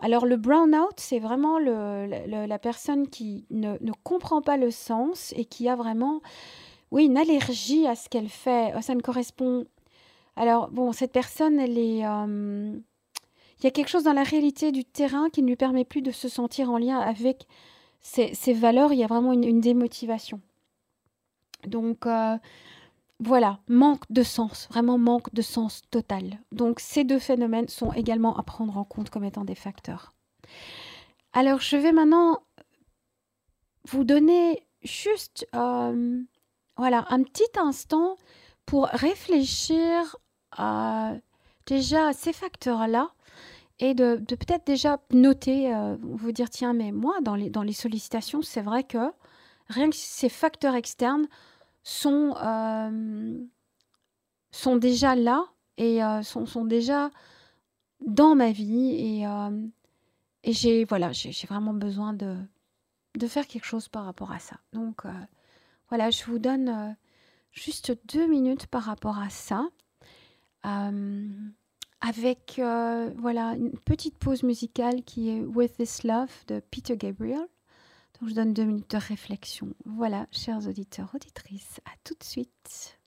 Alors 0.00 0.24
le 0.24 0.36
brown-out, 0.36 0.94
c'est 0.96 1.18
vraiment 1.18 1.58
la 1.58 2.58
personne 2.58 3.08
qui 3.08 3.44
ne, 3.50 3.76
comprend 4.02 4.40
pas 4.40 4.56
le 4.56 4.70
sens 4.70 5.32
et 5.36 5.44
qui 5.44 5.68
a 5.68 5.76
vraiment, 5.76 6.20
oui, 6.90 7.04
une 7.06 7.18
allergie 7.18 7.86
à 7.86 7.94
ce 7.94 8.08
qu'elle 8.08 8.28
fait. 8.28 8.72
Ça 8.80 8.94
ne 8.94 9.00
correspond. 9.00 9.66
Alors 10.36 10.70
bon, 10.70 10.92
cette 10.92 11.12
personne, 11.12 11.60
euh, 11.60 12.78
il 13.58 13.64
y 13.64 13.66
a 13.66 13.70
quelque 13.70 13.88
chose 13.88 14.04
dans 14.04 14.14
la 14.14 14.22
réalité 14.22 14.72
du 14.72 14.84
terrain 14.84 15.28
qui 15.28 15.42
ne 15.42 15.48
lui 15.48 15.56
permet 15.56 15.84
plus 15.84 16.02
de 16.02 16.12
se 16.12 16.28
sentir 16.28 16.70
en 16.70 16.78
lien 16.78 16.98
avec 16.98 17.46
ses, 18.00 18.54
valeurs. 18.54 18.94
Il 18.94 18.98
y 18.98 19.04
a 19.04 19.06
vraiment 19.06 19.34
une, 19.34 19.60
démotivation. 19.60 20.40
Donc 21.66 22.06
euh, 22.06 22.36
voilà, 23.20 23.58
manque 23.68 24.10
de 24.10 24.22
sens, 24.22 24.66
vraiment 24.70 24.96
manque 24.96 25.32
de 25.34 25.42
sens 25.42 25.82
total. 25.90 26.40
Donc 26.52 26.80
ces 26.80 27.04
deux 27.04 27.18
phénomènes 27.18 27.68
sont 27.68 27.92
également 27.92 28.36
à 28.36 28.42
prendre 28.42 28.76
en 28.78 28.84
compte 28.84 29.10
comme 29.10 29.24
étant 29.24 29.44
des 29.44 29.54
facteurs. 29.54 30.14
Alors 31.34 31.60
je 31.60 31.76
vais 31.76 31.92
maintenant 31.92 32.42
vous 33.88 34.04
donner 34.04 34.66
juste 34.82 35.46
euh, 35.54 36.22
voilà, 36.76 37.04
un 37.10 37.22
petit 37.22 37.58
instant 37.58 38.16
pour 38.64 38.86
réfléchir 38.86 40.16
à, 40.52 41.12
déjà 41.66 42.08
à 42.08 42.12
ces 42.14 42.32
facteurs-là 42.32 43.10
et 43.80 43.94
de, 43.94 44.16
peut-être 44.16 44.66
déjà 44.66 44.98
noter, 45.10 45.74
euh, 45.74 45.96
vous 46.00 46.32
dire 46.32 46.48
tiens 46.48 46.72
mais 46.72 46.90
moi 46.90 47.20
dans 47.20 47.34
les, 47.34 47.50
dans 47.50 47.62
les 47.62 47.72
sollicitations 47.74 48.40
c'est 48.40 48.62
vrai 48.62 48.84
que 48.84 49.12
rien 49.68 49.90
que 49.90 49.96
ces 49.96 50.28
facteurs 50.30 50.74
externes 50.74 51.28
sont, 51.82 52.34
euh, 52.42 53.38
sont 54.50 54.76
déjà 54.76 55.14
là 55.16 55.44
et 55.76 56.02
euh, 56.02 56.22
sont, 56.22 56.46
sont, 56.46 56.64
déjà 56.64 57.10
dans 58.04 58.34
ma 58.34 58.52
vie. 58.52 58.94
Et, 58.96 59.26
euh, 59.26 59.66
et 60.44 60.52
j'ai 60.52 60.84
voilà, 60.84 61.12
vraiment 61.48 61.74
besoin 61.74 62.12
de, 62.12 62.36
de 63.16 63.26
faire 63.26 63.46
quelque 63.46 63.66
chose 63.66 63.88
par 63.88 64.04
rapport 64.04 64.32
à 64.32 64.38
ça. 64.38 64.56
Donc 64.72 65.02
voilà, 65.88 66.10
je 66.10 66.24
vous 66.24 66.38
donne 66.38 66.96
juste 67.52 67.92
deux 68.06 68.26
minutes 68.26 68.66
par 68.66 68.84
rapport 68.84 69.18
à 69.18 69.30
ça. 69.30 69.68
avec 70.62 72.60
voilà 73.16 73.54
une 73.56 73.72
petite 73.84 74.18
pause 74.18 74.42
musicale 74.42 75.02
qui 75.02 75.30
est 75.30 75.40
With 75.40 75.76
This 75.76 76.04
Love 76.04 76.32
de 76.46 76.60
Peter 76.70 76.96
Gabriel 76.96 77.46
je 78.28 78.34
donne 78.34 78.52
deux 78.52 78.64
minutes 78.64 78.90
de 78.90 78.98
réflexion. 78.98 79.68
Voilà, 79.84 80.26
chers 80.30 80.66
auditeurs, 80.68 81.10
auditrices, 81.14 81.80
à 81.86 81.90
tout 82.04 82.14
de 82.18 82.24
suite. 82.24 82.99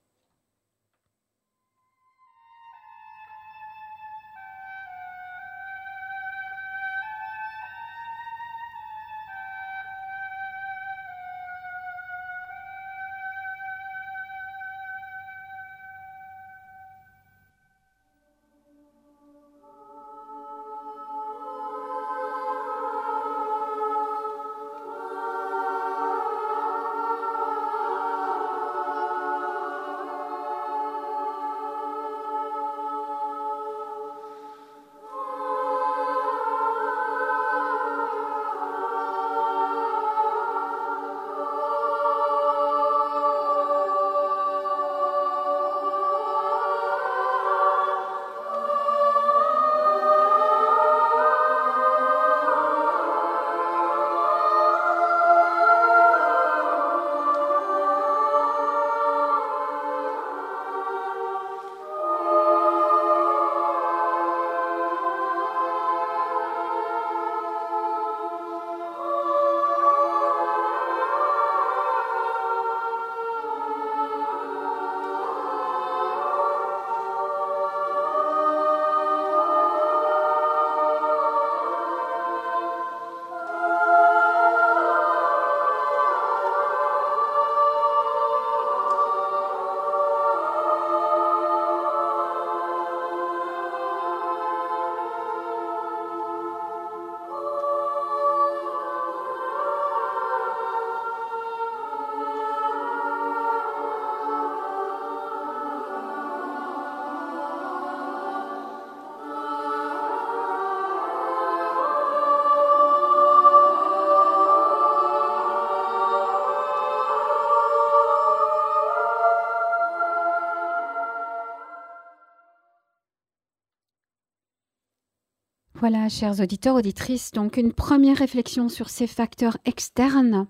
Voilà, 125.83 126.07
chers 126.07 126.39
auditeurs, 126.39 126.77
auditrices, 126.77 127.31
donc 127.33 127.57
une 127.57 127.73
première 127.73 128.15
réflexion 128.15 128.69
sur 128.69 128.89
ces 128.89 129.05
facteurs 129.05 129.57
externes. 129.65 130.47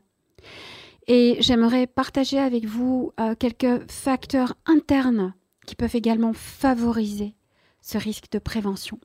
Et 1.08 1.38
j'aimerais 1.40 1.88
partager 1.88 2.38
avec 2.38 2.66
vous 2.66 3.14
euh, 3.20 3.34
quelques 3.34 3.90
facteurs 3.92 4.54
internes 4.68 5.34
qui 5.66 5.74
peuvent 5.76 5.96
également 5.96 6.34
favoriser 6.34 7.34
ce 7.82 7.98
risque 7.98 8.30
de 8.32 8.38
prévention. 8.38 9.00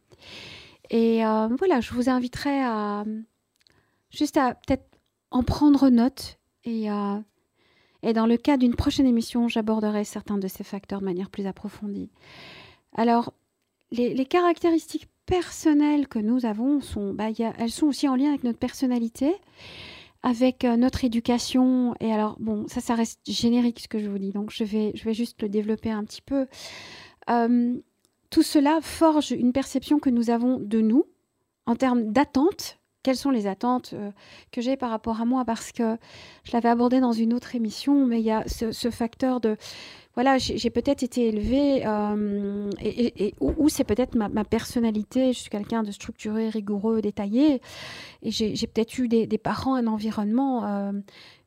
Et 0.90 1.24
euh, 1.24 1.48
voilà, 1.56 1.80
je 1.80 1.94
vous 1.94 2.10
inviterai 2.10 2.62
à 2.62 3.04
juste 4.10 4.36
à 4.36 4.52
peut-être 4.52 4.84
en 5.30 5.42
prendre 5.42 5.88
note 5.88 6.38
et, 6.64 6.90
euh, 6.90 7.18
et 8.02 8.12
dans 8.12 8.26
le 8.26 8.36
cas 8.36 8.58
d'une 8.58 8.74
prochaine 8.74 9.06
émission, 9.06 9.48
j'aborderai 9.48 10.04
certains 10.04 10.36
de 10.36 10.46
ces 10.46 10.62
facteurs 10.62 11.00
de 11.00 11.06
manière 11.06 11.30
plus 11.30 11.46
approfondie. 11.46 12.10
Alors, 12.94 13.32
les, 13.90 14.26
caractéristiques 14.26 15.08
personnelles 15.28 16.08
que 16.08 16.18
nous 16.18 16.46
avons 16.46 16.80
sont, 16.80 17.12
bah, 17.12 17.26
elles 17.58 17.70
sont 17.70 17.86
aussi 17.86 18.08
en 18.08 18.16
lien 18.16 18.30
avec 18.30 18.44
notre 18.44 18.58
personnalité, 18.58 19.34
avec 20.22 20.64
euh, 20.64 20.76
notre 20.76 21.04
éducation. 21.04 21.94
Et 22.00 22.12
alors, 22.12 22.36
bon, 22.40 22.66
ça, 22.66 22.80
ça 22.80 22.94
reste 22.94 23.20
générique 23.26 23.80
ce 23.80 23.88
que 23.88 23.98
je 23.98 24.08
vous 24.08 24.18
dis, 24.18 24.32
donc 24.32 24.50
je 24.50 24.64
vais, 24.64 24.92
je 24.94 25.04
vais 25.04 25.14
juste 25.14 25.42
le 25.42 25.50
développer 25.50 25.90
un 25.90 26.02
petit 26.04 26.22
peu. 26.22 26.46
Euh, 27.28 27.76
tout 28.30 28.42
cela 28.42 28.80
forge 28.80 29.30
une 29.30 29.52
perception 29.52 29.98
que 29.98 30.10
nous 30.10 30.30
avons 30.30 30.58
de 30.58 30.80
nous 30.80 31.04
en 31.66 31.76
termes 31.76 32.10
d'attente. 32.10 32.78
Quelles 33.02 33.16
sont 33.16 33.30
les 33.30 33.46
attentes 33.46 33.90
euh, 33.92 34.10
que 34.50 34.62
j'ai 34.62 34.78
par 34.78 34.90
rapport 34.90 35.20
à 35.20 35.26
moi? 35.26 35.44
Parce 35.44 35.72
que 35.72 35.98
je 36.44 36.52
l'avais 36.52 36.70
abordé 36.70 37.00
dans 37.00 37.12
une 37.12 37.34
autre 37.34 37.54
émission, 37.54 38.06
mais 38.06 38.20
il 38.20 38.24
y 38.24 38.30
a 38.30 38.44
ce, 38.48 38.90
facteur 38.90 39.40
de 39.40 39.56
voilà, 40.18 40.36
j'ai 40.36 40.70
peut-être 40.70 41.04
été 41.04 41.28
élevée, 41.28 41.86
euh, 41.86 42.68
et, 42.82 43.34
ou, 43.38 43.68
c'est 43.68 43.84
peut-être 43.84 44.16
ma, 44.16 44.42
personnalité, 44.42 45.32
je 45.32 45.38
suis 45.38 45.48
quelqu'un 45.48 45.84
de 45.84 45.92
structuré, 45.92 46.48
rigoureux, 46.48 47.00
détaillé, 47.00 47.62
et 48.24 48.30
j'ai 48.32 48.66
peut-être 48.66 48.98
eu 48.98 49.06
des, 49.06 49.38
parents, 49.38 49.76
un 49.76 49.86
environnement, 49.86 50.66
euh, 50.66 50.90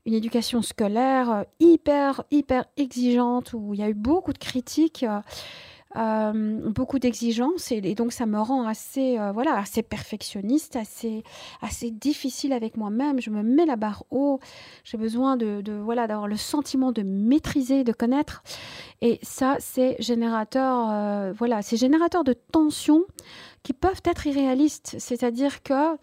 une 0.05 0.13
éducation 0.13 0.61
scolaire 0.61 1.43
hyper, 1.59 2.23
hyper 2.31 2.63
exigeante, 2.77 3.51
où 3.51 3.73
il 3.73 3.81
y 3.81 3.83
a 3.83 3.89
eu 3.89 3.93
beaucoup 3.93 4.31
de 4.31 4.37
critiques. 4.37 5.05
Euh, 5.97 6.69
beaucoup 6.69 6.99
d'exigences 6.99 7.69
et, 7.73 7.81
donc 7.95 8.13
ça 8.13 8.25
me 8.25 8.39
rend 8.39 8.65
assez 8.65 9.19
euh, 9.19 9.33
voilà 9.33 9.57
assez 9.57 9.83
perfectionniste 9.83 10.77
assez 10.77 11.21
assez 11.61 11.91
difficile 11.91 12.53
avec 12.53 12.77
moi-même. 12.77 13.19
Je 13.19 13.29
me 13.29 13.43
mets 13.43 13.65
la 13.65 13.75
barre 13.75 14.05
haut. 14.09 14.39
J'ai 14.85 14.97
besoin 14.97 15.35
de, 15.35 15.61
voilà 15.83 16.07
d'avoir 16.07 16.29
le 16.29 16.37
sentiment 16.37 16.93
de 16.93 17.01
maîtriser 17.03 17.83
de 17.83 17.91
connaître. 17.91 18.41
Et 19.01 19.19
ça 19.21 19.57
c'est 19.59 19.97
générateur 19.99 20.89
euh, 20.91 21.33
voilà 21.37 21.61
c'est 21.61 21.77
générateur 21.77 22.23
de 22.23 22.33
tensions 22.33 23.03
qui 23.61 23.73
peuvent 23.73 24.01
être 24.05 24.25
irréalistes. 24.27 24.95
C'est-à-dire 24.97 25.61
que 25.61 25.97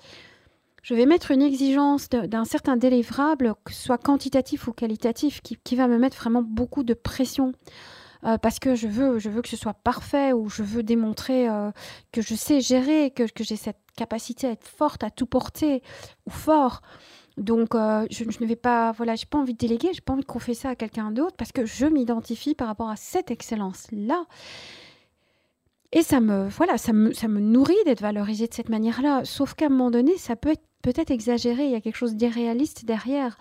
je 0.82 0.94
vais 0.94 1.06
mettre 1.06 1.30
une 1.30 1.42
exigence 1.42 2.08
d'un 2.08 2.44
certain 2.44 2.76
délivrable, 2.76 3.54
que 3.64 3.72
soit 3.72 3.98
quantitatif 3.98 4.68
ou 4.68 4.72
qualitatif, 4.72 5.42
qui, 5.42 5.58
qui 5.62 5.76
va 5.76 5.86
me 5.86 5.98
mettre 5.98 6.16
vraiment 6.16 6.42
beaucoup 6.42 6.82
de 6.82 6.94
pression 6.94 7.52
euh, 8.24 8.38
parce 8.38 8.58
que 8.58 8.74
je 8.74 8.88
veux, 8.88 9.18
je 9.18 9.28
veux 9.28 9.42
que 9.42 9.48
ce 9.48 9.56
soit 9.56 9.74
parfait 9.74 10.32
ou 10.32 10.48
je 10.48 10.62
veux 10.62 10.82
démontrer 10.82 11.48
euh, 11.48 11.70
que 12.12 12.22
je 12.22 12.34
sais 12.34 12.60
gérer, 12.60 13.10
que, 13.10 13.24
que 13.24 13.44
j'ai 13.44 13.56
cette 13.56 13.78
capacité 13.96 14.46
à 14.46 14.50
être 14.50 14.66
forte, 14.66 15.04
à 15.04 15.10
tout 15.10 15.26
porter 15.26 15.82
ou 16.26 16.30
fort. 16.30 16.82
Donc, 17.36 17.74
euh, 17.74 18.06
je, 18.10 18.24
ne 18.24 18.46
vais 18.46 18.56
pas, 18.56 18.92
voilà, 18.92 19.14
j'ai 19.14 19.26
pas 19.26 19.38
envie 19.38 19.52
de 19.52 19.58
déléguer, 19.58 19.90
j'ai 19.92 20.00
pas 20.00 20.12
envie 20.12 20.22
de 20.22 20.26
confier 20.26 20.54
ça 20.54 20.70
à 20.70 20.74
quelqu'un 20.74 21.12
d'autre 21.12 21.36
parce 21.36 21.52
que 21.52 21.64
je 21.64 21.86
m'identifie 21.86 22.54
par 22.54 22.66
rapport 22.66 22.90
à 22.90 22.96
cette 22.96 23.30
excellence-là. 23.30 24.24
Et 25.92 26.02
ça 26.02 26.20
me, 26.20 26.48
voilà, 26.48 26.76
ça 26.76 26.92
me, 26.92 27.12
ça 27.14 27.28
me 27.28 27.40
nourrit 27.40 27.76
d'être 27.86 28.02
valorisé 28.02 28.46
de 28.46 28.54
cette 28.54 28.68
manière-là. 28.68 29.24
Sauf 29.24 29.54
qu'à 29.54 29.66
un 29.66 29.70
moment 29.70 29.90
donné, 29.90 30.18
ça 30.18 30.36
peut 30.36 30.50
être 30.50 30.64
peut-être 30.82 31.10
exagéré. 31.10 31.66
Il 31.66 31.70
y 31.70 31.76
a 31.76 31.80
quelque 31.80 31.96
chose 31.96 32.14
d'irréaliste 32.14 32.84
derrière. 32.84 33.38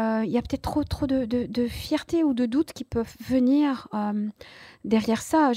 Euh, 0.00 0.24
y 0.24 0.38
a 0.38 0.42
peut-être 0.42 0.62
trop, 0.62 0.84
trop 0.84 1.06
de, 1.06 1.24
de, 1.24 1.66
fierté 1.66 2.24
ou 2.24 2.32
de 2.32 2.46
doute 2.46 2.72
qui 2.72 2.84
peuvent 2.84 3.14
venir 3.20 3.88
euh, 3.94 4.28
derrière 4.84 5.20
ça. 5.20 5.52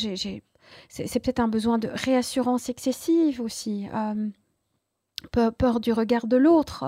c'est, 0.89 1.19
peut-être 1.19 1.39
un 1.39 1.47
besoin 1.47 1.77
de 1.77 1.89
réassurance 1.93 2.69
excessive 2.69 3.39
aussi, 3.41 3.87
euh, 3.93 5.51
peur, 5.57 5.79
du 5.79 5.93
regard 5.93 6.27
de 6.27 6.35
l'autre. 6.35 6.83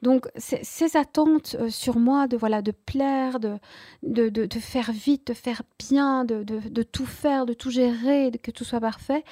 donc, 0.00 0.28
ces 0.36 0.96
attentes 0.96 1.56
sur 1.68 1.98
moi 1.98 2.26
de, 2.26 2.36
voilà, 2.36 2.62
de 2.62 2.72
plaire, 2.72 3.38
de, 3.38 3.58
de, 4.02 4.28
de, 4.28 4.58
faire 4.58 4.92
vite, 4.92 5.26
de 5.26 5.34
faire 5.34 5.62
bien, 5.78 6.24
de, 6.24 6.82
tout 6.82 7.06
faire, 7.06 7.44
de 7.44 7.52
tout 7.52 7.70
gérer, 7.70 8.30
que 8.42 8.50
tout 8.50 8.64
soit 8.64 8.80
parfait, 8.80 9.24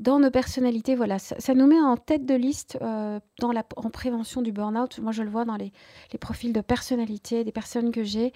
dans 0.00 0.18
nos 0.18 0.30
personnalités, 0.30 0.96
voilà, 0.96 1.18
ça, 1.18 1.54
nous 1.54 1.66
met 1.66 1.78
en 1.78 1.98
tête 1.98 2.24
de 2.24 2.34
liste 2.34 2.78
euh, 2.80 3.20
dans 3.38 3.52
la, 3.52 3.62
en 3.76 3.90
prévention 3.90 4.40
du 4.40 4.50
burn-out. 4.50 4.98
Moi, 4.98 5.12
je 5.12 5.22
le 5.22 5.28
vois 5.28 5.44
dans 5.44 5.56
les, 5.56 5.72
profils 6.18 6.54
de 6.54 6.62
personnalité 6.62 7.44
des 7.44 7.52
personnes 7.52 7.92
que 7.92 8.02
j'ai. 8.02 8.32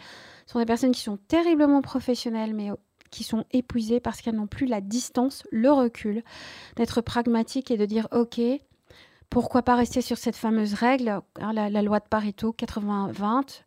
Ce 0.47 0.53
sont 0.53 0.59
des 0.59 0.67
personnes 0.67 0.93
qui 0.93 1.01
sont 1.01 1.17
terriblement 1.17 1.81
professionnelles, 1.81 2.53
mais 2.53 2.71
qui 3.11 3.25
sont 3.25 3.45
épuisées 3.51 3.99
parce 3.99 4.21
qu'elles 4.21 4.35
n'ont 4.35 4.47
plus 4.47 4.67
la 4.67 4.83
distance, 4.83 5.43
le 5.51 5.73
recul, 5.73 6.23
d'être 6.77 7.01
pragmatiques 7.01 7.71
et 7.71 7.79
de 7.79 7.87
dire, 7.87 8.09
OK, 8.13 8.41
pourquoi 9.31 9.63
pas 9.63 9.75
rester 9.75 10.03
sur 10.03 10.19
cette 10.19 10.37
fameuse 10.37 10.75
règle, 10.75 11.21
hein, 11.41 11.53
la, 11.55 11.83
loi 11.83 11.99
de 11.99 12.05
Pareto 12.11 12.55
80-20, 12.59 13.63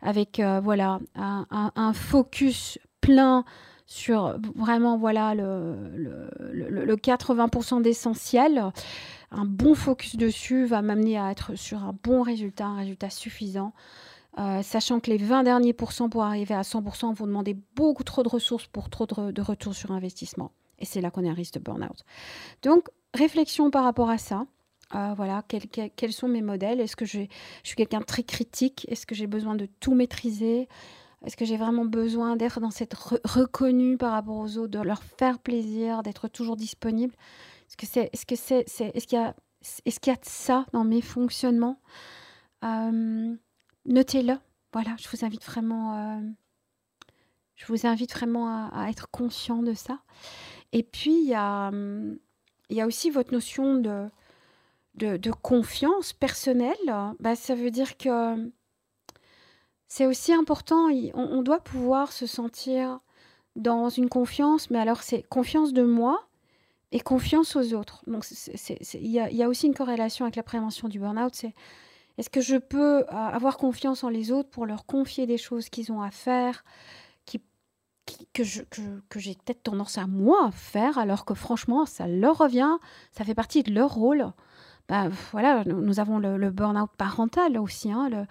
avec 0.00 0.40
euh, 0.40 0.58
voilà 0.60 1.00
un, 1.14 1.92
focus 1.92 2.78
plein 3.02 3.44
sur 3.86 4.38
vraiment 4.56 4.96
voilà 4.96 5.34
le, 5.34 5.76
le, 6.52 6.96
80% 6.96 7.82
d'essentiel. 7.82 8.72
Un 9.30 9.44
bon 9.44 9.74
focus 9.74 10.16
dessus 10.16 10.66
va 10.66 10.82
m'amener 10.82 11.18
à 11.18 11.30
être 11.30 11.54
sur 11.54 11.84
un 11.84 11.94
bon 12.02 12.22
résultat, 12.22 12.66
un 12.66 12.76
résultat 12.76 13.10
suffisant. 13.10 13.72
Euh, 14.38 14.62
sachant 14.62 14.98
que 14.98 15.10
les 15.10 15.18
20 15.18 15.42
derniers 15.42 15.74
pourcents 15.74 16.08
pour 16.08 16.24
arriver 16.24 16.54
à 16.54 16.62
100% 16.62 17.14
vont 17.14 17.26
demander 17.26 17.54
beaucoup 17.76 18.02
trop 18.02 18.22
de 18.22 18.28
ressources 18.28 18.66
pour 18.66 18.88
trop 18.88 19.06
de, 19.06 19.30
de 19.30 19.42
retour 19.42 19.74
sur 19.74 19.92
investissement. 19.92 20.52
Et 20.78 20.86
c'est 20.86 21.00
là 21.00 21.10
qu'on 21.10 21.24
est 21.24 21.30
à 21.30 21.34
risque 21.34 21.54
de 21.54 21.60
burn-out. 21.60 22.04
Donc, 22.62 22.88
réflexion 23.14 23.70
par 23.70 23.84
rapport 23.84 24.10
à 24.10 24.18
ça. 24.18 24.46
Euh, 24.94 25.14
voilà, 25.16 25.42
quels 25.96 26.12
sont 26.12 26.28
mes 26.28 26.42
modèles? 26.42 26.80
Est-ce 26.80 26.96
que 26.96 27.04
je 27.04 27.20
suis 27.62 27.76
quelqu'un 27.76 28.00
de 28.00 28.04
très 28.04 28.22
critique? 28.22 28.86
Est-ce 28.90 29.06
que 29.06 29.14
j'ai 29.14 29.26
besoin 29.26 29.54
de 29.54 29.66
tout 29.80 29.94
maîtriser? 29.94 30.68
Est-ce 31.24 31.36
que 31.36 31.44
j'ai 31.44 31.56
vraiment 31.56 31.84
besoin 31.84 32.36
d'être 32.36 32.60
dans 32.60 32.70
cette 32.70 32.94
reconnue 32.94 33.96
par 33.96 34.12
rapport 34.12 34.36
aux 34.36 34.58
autres, 34.58 34.72
de 34.72 34.80
leur 34.80 35.02
faire 35.02 35.38
plaisir, 35.38 36.02
d'être 36.02 36.28
toujours 36.28 36.56
disponible? 36.56 37.14
Est-ce 37.68 37.76
que 37.76 37.86
c'est, 37.86 38.10
est-ce 38.12 39.06
qu'il 39.06 39.18
y 39.18 39.22
a, 39.22 39.34
est-ce 39.86 40.00
qu'il 40.00 40.12
y 40.12 40.16
a 40.16 40.18
de 40.18 40.24
ça 40.24 40.66
dans 40.72 40.84
mes 40.84 41.00
fonctionnements? 41.00 41.80
Euh, 42.64 43.34
Notez-le. 43.86 44.34
Voilà, 44.72 44.96
je 44.98 45.08
vous 45.08 45.24
invite 45.24 45.44
vraiment, 45.44 45.96
euh, 45.96 46.20
je 47.56 47.66
vous 47.66 47.86
invite 47.86 48.12
vraiment 48.12 48.70
à, 48.72 48.88
être 48.88 49.10
conscient 49.10 49.62
de 49.62 49.74
ça. 49.74 50.00
Et 50.72 50.82
puis 50.82 51.12
il 51.12 51.28
y 51.28 51.34
a, 51.34 51.70
il 52.70 52.76
y 52.76 52.80
a 52.80 52.86
aussi 52.86 53.10
votre 53.10 53.32
notion 53.32 53.76
de, 53.76 54.08
de, 54.94 55.16
de 55.16 55.30
confiance 55.30 56.12
personnelle. 56.12 56.76
Bah, 57.20 57.36
ça 57.36 57.54
veut 57.54 57.70
dire 57.70 57.96
que 57.98 58.50
c'est 59.94 60.06
aussi 60.06 60.32
important, 60.32 60.88
on, 61.12 61.42
doit 61.42 61.60
pouvoir 61.60 62.12
se 62.12 62.26
sentir 62.26 63.00
dans 63.56 63.90
une 63.90 64.08
confiance, 64.08 64.70
mais 64.70 64.78
alors 64.78 65.02
c'est 65.02 65.22
confiance 65.24 65.74
de 65.74 65.82
moi 65.82 66.28
et 66.92 67.00
confiance 67.00 67.56
aux 67.56 67.74
autres. 67.74 68.02
Donc 68.06 68.24
il 68.94 69.10
y, 69.10 69.42
a 69.42 69.48
aussi 69.50 69.66
une 69.66 69.74
corrélation 69.74 70.24
avec 70.24 70.36
la 70.36 70.42
prévention 70.42 70.88
du 70.88 70.98
burn-out, 70.98 71.34
c'est 71.34 71.54
est-ce 72.16 72.30
que 72.30 72.40
je 72.40 72.56
peux 72.56 73.00
euh, 73.00 73.04
avoir 73.10 73.58
confiance 73.58 74.02
en 74.02 74.08
les 74.08 74.32
autres 74.32 74.48
pour 74.48 74.64
leur 74.64 74.86
confier 74.86 75.26
des 75.26 75.36
choses 75.36 75.68
qu'ils 75.68 75.92
ont 75.92 76.00
à 76.00 76.10
faire, 76.10 76.64
qui, 77.26 77.42
que, 78.32 78.44
j'ai 78.44 79.34
peut-être 79.34 79.62
tendance 79.62 79.98
à 79.98 80.06
moi 80.06 80.50
faire, 80.52 80.96
alors 80.96 81.26
que 81.26 81.34
franchement, 81.34 81.84
ça 81.84 82.08
leur 82.08 82.38
revient, 82.38 82.78
ça 83.10 83.24
fait 83.24 83.34
partie 83.34 83.62
de 83.62 83.74
leur 83.74 83.92
rôle. 83.92 84.32
Ben, 84.88 85.10
voilà, 85.32 85.64
nous, 85.64 86.00
avons 86.00 86.18
le, 86.18 86.50
burn-out 86.50 86.90
parental 86.96 87.58
aussi, 87.58 87.92
hein, 87.92 88.08
le, 88.08 88.24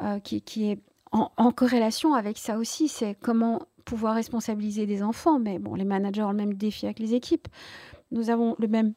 euh, 0.00 0.20
qui, 0.20 0.40
qui, 0.40 0.70
est 0.70 0.78
en, 1.12 1.52
corrélation 1.52 2.14
avec 2.14 2.38
ça 2.38 2.56
aussi, 2.56 2.88
c'est 2.88 3.14
comment 3.20 3.62
pouvoir 3.84 4.14
responsabiliser 4.14 4.86
des 4.86 5.02
enfants. 5.02 5.38
Mais 5.38 5.58
bon, 5.58 5.74
les 5.74 5.84
managers 5.84 6.22
ont 6.22 6.30
le 6.30 6.36
même 6.36 6.54
défi 6.54 6.86
avec 6.86 6.98
les 6.98 7.14
équipes. 7.14 7.48
Nous 8.10 8.30
avons 8.30 8.56
le 8.58 8.68
même 8.68 8.94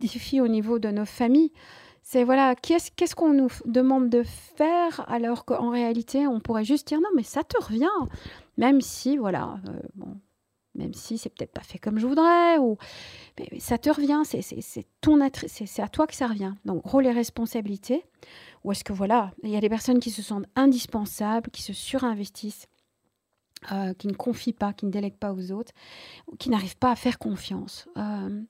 défi 0.00 0.40
au 0.40 0.48
niveau 0.48 0.78
de 0.78 0.90
nos 0.90 1.06
familles. 1.06 1.52
C'est 2.02 2.24
voilà, 2.24 2.54
qu'est-ce 2.54 3.14
qu'on 3.14 3.32
nous 3.32 3.50
demande 3.66 4.08
de 4.08 4.22
faire 4.22 5.04
alors 5.08 5.44
qu'en 5.44 5.70
réalité, 5.70 6.26
on 6.26 6.40
pourrait 6.40 6.64
juste 6.64 6.88
dire 6.88 7.00
non, 7.00 7.10
mais 7.16 7.22
ça 7.22 7.44
te 7.44 7.62
revient. 7.62 7.86
Même 8.56 8.80
si, 8.80 9.16
voilà, 9.18 9.58
euh, 9.68 9.80
bon, 9.94 10.16
même 10.74 10.94
si 10.94 11.18
c'est 11.18 11.28
peut-être 11.28 11.52
pas 11.52 11.60
fait 11.60 11.78
comme 11.78 11.98
je 11.98 12.06
voudrais, 12.06 12.58
ou 12.58 12.78
ça 13.58 13.78
te 13.78 13.90
revient, 13.90 14.22
c'est 14.24 15.82
à 15.82 15.88
toi 15.88 16.06
que 16.06 16.14
ça 16.14 16.28
revient. 16.28 16.54
Donc 16.64 16.84
rôle 16.84 17.06
et 17.06 17.12
responsabilité. 17.12 18.04
Ou 18.68 18.72
est-ce 18.72 18.84
que 18.84 18.92
voilà, 18.92 19.30
il 19.42 19.48
y 19.48 19.56
a 19.56 19.62
des 19.62 19.70
personnes 19.70 19.98
qui 19.98 20.10
se 20.10 20.20
sentent 20.20 20.44
indispensables, 20.54 21.50
qui 21.50 21.62
se 21.62 21.72
surinvestissent, 21.72 22.66
euh, 23.72 23.94
qui 23.94 24.08
ne 24.08 24.12
confient 24.12 24.52
pas, 24.52 24.74
qui 24.74 24.84
ne 24.84 24.90
délèguent 24.90 25.16
pas 25.16 25.32
aux 25.32 25.52
autres, 25.52 25.72
qui 26.38 26.50
n'arrivent 26.50 26.76
pas 26.76 26.90
à 26.90 26.94
faire 26.94 27.18
confiance. 27.18 27.88
Euh, 27.96 28.42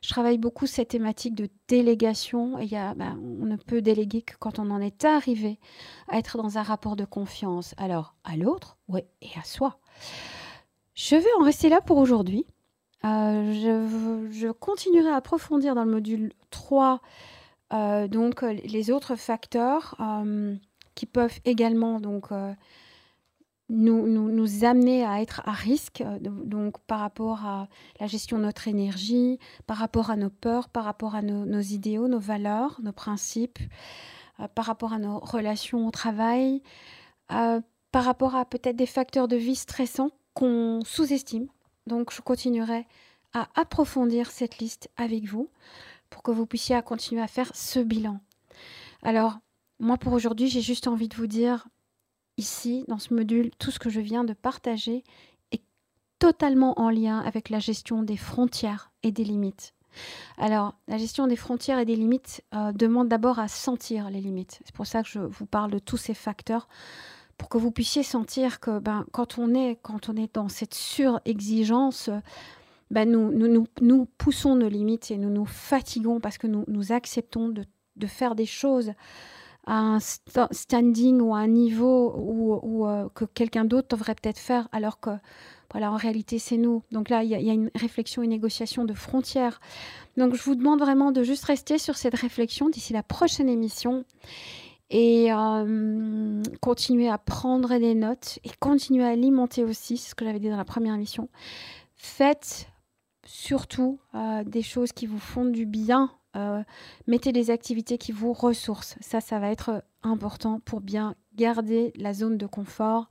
Je 0.00 0.08
travaille 0.08 0.38
beaucoup 0.38 0.66
cette 0.66 0.88
thématique 0.88 1.34
de 1.34 1.50
délégation. 1.68 2.58
Et 2.58 2.64
y 2.64 2.76
a, 2.76 2.94
ben, 2.94 3.20
on 3.38 3.44
ne 3.44 3.56
peut 3.56 3.82
déléguer 3.82 4.22
que 4.22 4.32
quand 4.38 4.58
on 4.58 4.70
en 4.70 4.80
est 4.80 5.04
arrivé 5.04 5.58
à 6.08 6.16
être 6.16 6.38
dans 6.38 6.56
un 6.56 6.62
rapport 6.62 6.96
de 6.96 7.04
confiance. 7.04 7.74
Alors, 7.76 8.14
à 8.24 8.38
l'autre, 8.38 8.78
oui, 8.88 9.02
et 9.20 9.38
à 9.38 9.44
soi. 9.44 9.78
Je 10.94 11.16
vais 11.16 11.34
en 11.38 11.44
rester 11.44 11.68
là 11.68 11.82
pour 11.82 11.98
aujourd'hui. 11.98 12.46
Euh, 13.04 13.52
je, 13.52 14.30
je, 14.32 14.48
continuerai 14.48 15.10
à 15.10 15.16
approfondir 15.16 15.74
dans 15.74 15.84
le 15.84 15.90
module 15.90 16.32
3 16.48 17.02
euh, 17.72 18.08
donc 18.08 18.42
les 18.42 18.90
autres 18.90 19.16
facteurs 19.16 19.96
euh, 20.00 20.54
qui 20.94 21.06
peuvent 21.06 21.38
également 21.44 22.00
donc 22.00 22.30
nous, 23.68 24.06
nous, 24.06 24.30
nous, 24.30 24.64
amener 24.64 25.04
à 25.04 25.20
être 25.20 25.42
à 25.44 25.52
risque, 25.52 26.00
euh, 26.00 26.18
donc 26.20 26.78
par 26.86 27.00
rapport 27.00 27.44
à 27.44 27.68
la 27.98 28.06
gestion 28.06 28.38
de 28.38 28.44
notre 28.44 28.68
énergie, 28.68 29.38
par 29.66 29.76
rapport 29.78 30.10
à 30.10 30.16
nos 30.16 30.30
peurs, 30.30 30.68
par 30.68 30.84
rapport 30.84 31.14
à 31.14 31.22
nos, 31.22 31.60
idéaux, 31.60 32.08
nos 32.08 32.20
valeurs, 32.20 32.78
nos 32.82 32.92
principes, 32.92 33.58
euh, 34.40 34.46
par 34.54 34.66
rapport 34.66 34.92
à 34.92 34.98
nos 34.98 35.18
relations 35.18 35.86
au 35.86 35.90
travail, 35.90 36.62
euh, 37.32 37.60
par 37.90 38.04
rapport 38.04 38.36
à 38.36 38.44
peut-être 38.44 38.76
des 38.76 38.86
facteurs 38.86 39.26
de 39.26 39.36
vie 39.36 39.56
stressants 39.56 40.10
qu'on 40.34 40.80
sous-estime. 40.84 41.48
Donc 41.86 42.12
je 42.12 42.20
continuerai 42.20 42.86
à 43.32 43.48
approfondir 43.56 44.30
cette 44.30 44.58
liste 44.58 44.90
avec 44.96 45.24
vous 45.24 45.48
pour 46.10 46.22
que 46.22 46.30
vous 46.30 46.46
puissiez 46.46 46.80
continuer 46.82 47.22
à 47.22 47.28
faire 47.28 47.50
ce 47.54 47.80
bilan. 47.80 48.20
Alors, 49.02 49.38
moi 49.78 49.96
pour 49.98 50.12
aujourd'hui, 50.12 50.48
j'ai 50.48 50.60
juste 50.60 50.88
envie 50.88 51.08
de 51.08 51.16
vous 51.16 51.26
dire, 51.26 51.68
ici, 52.36 52.84
dans 52.88 52.98
ce 52.98 53.14
module, 53.14 53.50
tout 53.58 53.70
ce 53.70 53.78
que 53.78 53.90
je 53.90 54.00
viens 54.00 54.24
de 54.24 54.32
partager 54.32 55.04
est 55.52 55.62
totalement 56.18 56.78
en 56.80 56.90
lien 56.90 57.20
avec 57.20 57.50
la 57.50 57.58
gestion 57.58 58.02
des 58.02 58.16
frontières 58.16 58.92
et 59.02 59.12
des 59.12 59.24
limites. 59.24 59.74
Alors, 60.36 60.74
la 60.88 60.98
gestion 60.98 61.26
des 61.26 61.36
frontières 61.36 61.78
et 61.78 61.84
des 61.84 61.96
limites 61.96 62.42
euh, 62.54 62.72
demande 62.72 63.08
d'abord 63.08 63.38
à 63.38 63.48
sentir 63.48 64.10
les 64.10 64.20
limites. 64.20 64.60
C'est 64.64 64.74
pour 64.74 64.86
ça 64.86 65.02
que 65.02 65.08
je 65.08 65.20
vous 65.20 65.46
parle 65.46 65.70
de 65.70 65.78
tous 65.78 65.96
ces 65.96 66.14
facteurs 66.14 66.68
pour 67.38 67.48
que 67.48 67.58
vous 67.58 67.70
puissiez 67.70 68.02
sentir 68.02 68.60
que 68.60 68.78
ben, 68.78 69.04
quand, 69.12 69.38
on 69.38 69.54
est, 69.54 69.78
quand 69.82 70.08
on 70.08 70.16
est 70.16 70.34
dans 70.34 70.48
cette 70.48 70.74
surexigence, 70.74 72.10
ben, 72.90 73.10
nous, 73.10 73.32
nous, 73.32 73.66
nous, 73.80 74.06
poussons 74.18 74.54
nos 74.54 74.68
limites 74.68 75.10
et 75.10 75.18
nous 75.18 75.30
nous 75.30 75.46
fatiguons 75.46 76.20
parce 76.20 76.38
que 76.38 76.46
nous, 76.46 76.64
nous 76.68 76.92
acceptons 76.92 77.48
de, 77.48 77.64
de 77.96 78.06
faire 78.06 78.34
des 78.34 78.46
choses 78.46 78.92
un 79.66 79.98
standing 79.98 81.20
ou 81.20 81.34
un 81.34 81.48
niveau 81.48 82.14
où, 82.16 82.86
euh, 82.86 83.08
que 83.14 83.24
quelqu'un 83.24 83.64
d'autre 83.64 83.88
devrait 83.88 84.14
peut-être 84.14 84.38
faire, 84.38 84.68
alors 84.70 85.00
que 85.00 85.10
voilà, 85.72 85.90
en 85.90 85.96
réalité, 85.96 86.38
c'est 86.38 86.56
nous. 86.56 86.84
Donc 86.92 87.10
là, 87.10 87.24
il 87.24 87.30
y, 87.30 87.50
a 87.50 87.52
une 87.52 87.70
réflexion, 87.74 88.22
une 88.22 88.30
négociation 88.30 88.84
de 88.84 88.94
frontières. 88.94 89.60
Donc 90.16 90.34
je 90.34 90.42
vous 90.44 90.54
demande 90.54 90.78
vraiment 90.78 91.10
de 91.10 91.24
juste 91.24 91.44
rester 91.44 91.78
sur 91.78 91.96
cette 91.96 92.14
réflexion 92.14 92.68
d'ici 92.68 92.92
la 92.92 93.02
prochaine 93.02 93.48
émission 93.48 94.04
et 94.90 95.32
euh, 95.32 96.42
continuer 96.60 97.08
à 97.08 97.18
prendre 97.18 97.76
des 97.78 97.94
notes 97.96 98.38
et 98.44 98.50
continuer 98.60 99.04
à 99.04 99.08
alimenter 99.08 99.64
aussi, 99.64 99.96
c'est 99.96 100.10
ce 100.10 100.14
que 100.14 100.24
j'avais 100.24 100.38
dit 100.38 100.48
dans 100.48 100.56
la 100.56 100.64
première 100.64 100.94
émission. 100.94 101.28
Faites 101.96 102.68
surtout 103.26 103.98
euh, 104.14 104.44
des 104.44 104.62
choses 104.62 104.92
qui 104.92 105.06
vous 105.06 105.18
font 105.18 105.44
du 105.44 105.66
bien 105.66 106.10
euh, 106.36 106.62
mettez 107.06 107.32
des 107.32 107.50
activités 107.50 107.96
qui 107.96 108.12
vous 108.12 108.34
ressourcent. 108.34 108.96
Ça, 109.00 109.22
ça 109.22 109.38
va 109.38 109.50
être 109.50 109.82
important 110.02 110.60
pour 110.60 110.82
bien 110.82 111.14
garder 111.34 111.94
la 111.96 112.12
zone 112.12 112.36
de 112.36 112.46
confort 112.46 113.08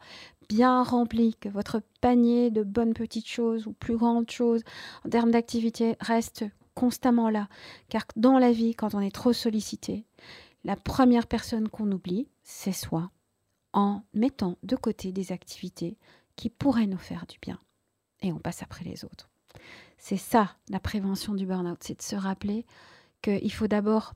bien 0.47 0.83
remplie, 0.83 1.35
que 1.39 1.49
votre 1.49 1.81
panier 2.01 2.51
de 2.51 2.63
bonnes 2.63 2.93
petites 2.93 3.27
choses 3.27 3.67
ou 3.67 3.73
plus 3.73 3.97
grandes 3.97 4.29
choses 4.29 4.61
en 5.05 5.09
termes 5.09 5.31
d'activité 5.31 5.95
reste 5.99 6.45
constamment 6.73 7.29
là. 7.29 7.47
Car 7.89 8.03
dans 8.15 8.37
la 8.37 8.51
vie, 8.51 8.75
quand 8.75 8.93
on 8.93 8.99
est 8.99 9.13
trop 9.13 9.33
sollicité, 9.33 10.05
la 10.63 10.75
première 10.75 11.27
personne 11.27 11.69
qu'on 11.69 11.91
oublie, 11.91 12.29
c'est 12.43 12.71
soi, 12.71 13.11
en 13.73 14.03
mettant 14.13 14.57
de 14.63 14.75
côté 14.75 15.11
des 15.11 15.31
activités 15.31 15.97
qui 16.35 16.49
pourraient 16.49 16.87
nous 16.87 16.97
faire 16.97 17.25
du 17.27 17.37
bien. 17.39 17.59
Et 18.21 18.31
on 18.31 18.39
passe 18.39 18.61
après 18.61 18.85
les 18.85 19.05
autres. 19.05 19.29
C'est 20.07 20.17
ça 20.17 20.51
la 20.69 20.79
prévention 20.79 21.33
du 21.33 21.47
burn-out, 21.47 21.79
c'est 21.81 21.97
de 21.97 22.03
se 22.03 22.15
rappeler 22.15 22.67
qu'il 23.23 23.51
faut 23.51 23.65
d'abord 23.65 24.13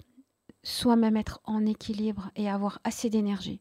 soi-même 0.61 1.17
être 1.17 1.41
en 1.45 1.65
équilibre 1.65 2.29
et 2.35 2.47
avoir 2.47 2.77
assez 2.83 3.09
d'énergie. 3.09 3.59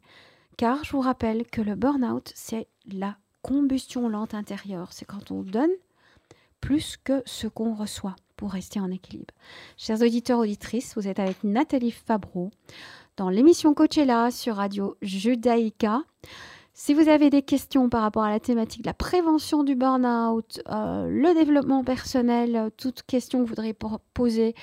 Car 0.58 0.84
je 0.84 0.92
vous 0.92 1.00
rappelle 1.00 1.46
que 1.46 1.62
le 1.62 1.74
burn-out, 1.74 2.30
c'est 2.34 2.68
la 2.84 3.16
combustion 3.40 4.10
lente 4.10 4.34
intérieure. 4.34 4.92
C'est 4.92 5.06
quand 5.06 5.30
on 5.30 5.42
donne 5.42 5.70
plus 6.60 6.98
que 6.98 7.22
ce 7.24 7.46
qu'on 7.46 7.72
reçoit 7.72 8.16
pour 8.36 8.52
rester 8.52 8.78
en 8.78 8.90
équilibre. 8.90 9.32
Chers 9.78 10.02
auditeurs, 10.02 10.40
auditrices, 10.40 10.96
vous 10.96 11.08
êtes 11.08 11.20
avec 11.20 11.42
Nathalie 11.44 11.92
Fabreau 11.92 12.50
dans 13.16 13.30
l'émission 13.30 13.72
Coachella 13.72 14.30
sur 14.30 14.56
Radio 14.56 14.98
Judaïka. 15.00 16.02
Si 16.80 16.94
vous 16.94 17.08
avez 17.08 17.28
des 17.28 17.42
questions 17.42 17.88
par 17.88 18.02
rapport 18.02 18.22
à 18.22 18.30
la 18.30 18.38
thématique 18.38 18.82
de 18.82 18.86
la 18.86 18.94
prévention 18.94 19.64
du 19.64 19.74
burn-out, 19.74 20.62
euh, 20.68 21.08
le 21.08 21.34
développement 21.34 21.82
personnel, 21.82 22.70
toute 22.76 23.02
question 23.02 23.40
que 23.40 23.42
vous 23.42 23.48
voudriez 23.48 23.76
poser, 24.14 24.54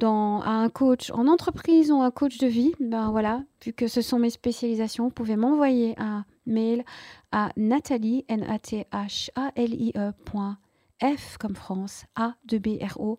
à 0.00 0.06
un 0.06 0.68
coach 0.68 1.10
en 1.10 1.26
entreprise 1.26 1.90
ou 1.90 2.00
un 2.00 2.12
coach 2.12 2.38
de 2.38 2.46
vie, 2.46 2.72
ben 2.78 3.10
voilà, 3.10 3.42
vu 3.64 3.72
que 3.72 3.88
ce 3.88 4.00
sont 4.00 4.20
mes 4.20 4.30
spécialisations, 4.30 5.06
vous 5.06 5.10
pouvez 5.10 5.34
m'envoyer 5.34 5.96
un 5.98 6.24
mail 6.46 6.84
à 7.32 7.50
Nathalie, 7.56 8.24
n 8.28 8.44
a 8.44 8.60
t 8.60 8.86
h 8.92 9.30
a 9.34 9.50
l 9.56 9.74
i 9.74 9.92
e 9.96 10.12
F 11.02 11.36
comme 11.36 11.56
France, 11.56 12.04
A 12.14 12.34
de 12.44 12.58
B 12.58 12.78
R 12.80 13.00
O, 13.00 13.18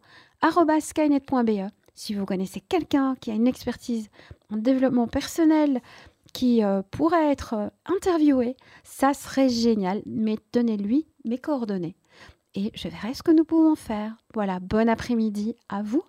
skynet.be. 0.79 1.69
Si 1.93 2.13
vous 2.13 2.25
connaissez 2.25 2.61
quelqu'un 2.61 3.15
qui 3.19 3.29
a 3.29 3.33
une 3.33 3.47
expertise 3.47 4.09
en 4.49 4.55
développement 4.55 5.07
personnel 5.07 5.81
qui 6.33 6.63
euh, 6.63 6.81
pourrait 6.91 7.31
être 7.31 7.53
euh, 7.53 7.67
interviewé, 7.85 8.55
ça 8.83 9.13
serait 9.13 9.49
génial. 9.49 10.01
Mais 10.05 10.37
donnez-lui 10.53 11.07
mes 11.25 11.37
coordonnées 11.37 11.95
et 12.55 12.71
je 12.73 12.87
verrai 12.87 13.13
ce 13.13 13.23
que 13.23 13.31
nous 13.31 13.45
pouvons 13.45 13.75
faire. 13.75 14.15
Voilà, 14.33 14.59
bon 14.59 14.89
après-midi 14.89 15.55
à 15.69 15.81
vous 15.83 16.03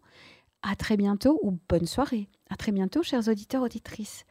à 0.63 0.77
très 0.77 0.97
bientôt 0.97 1.41
ou 1.43 1.59
bonne 1.69 1.87
soirée. 1.87 2.29
À 2.49 2.57
très 2.57 2.73
bientôt, 2.73 3.03
chers 3.03 3.29
auditeurs, 3.29 3.63
auditrices. 3.63 4.25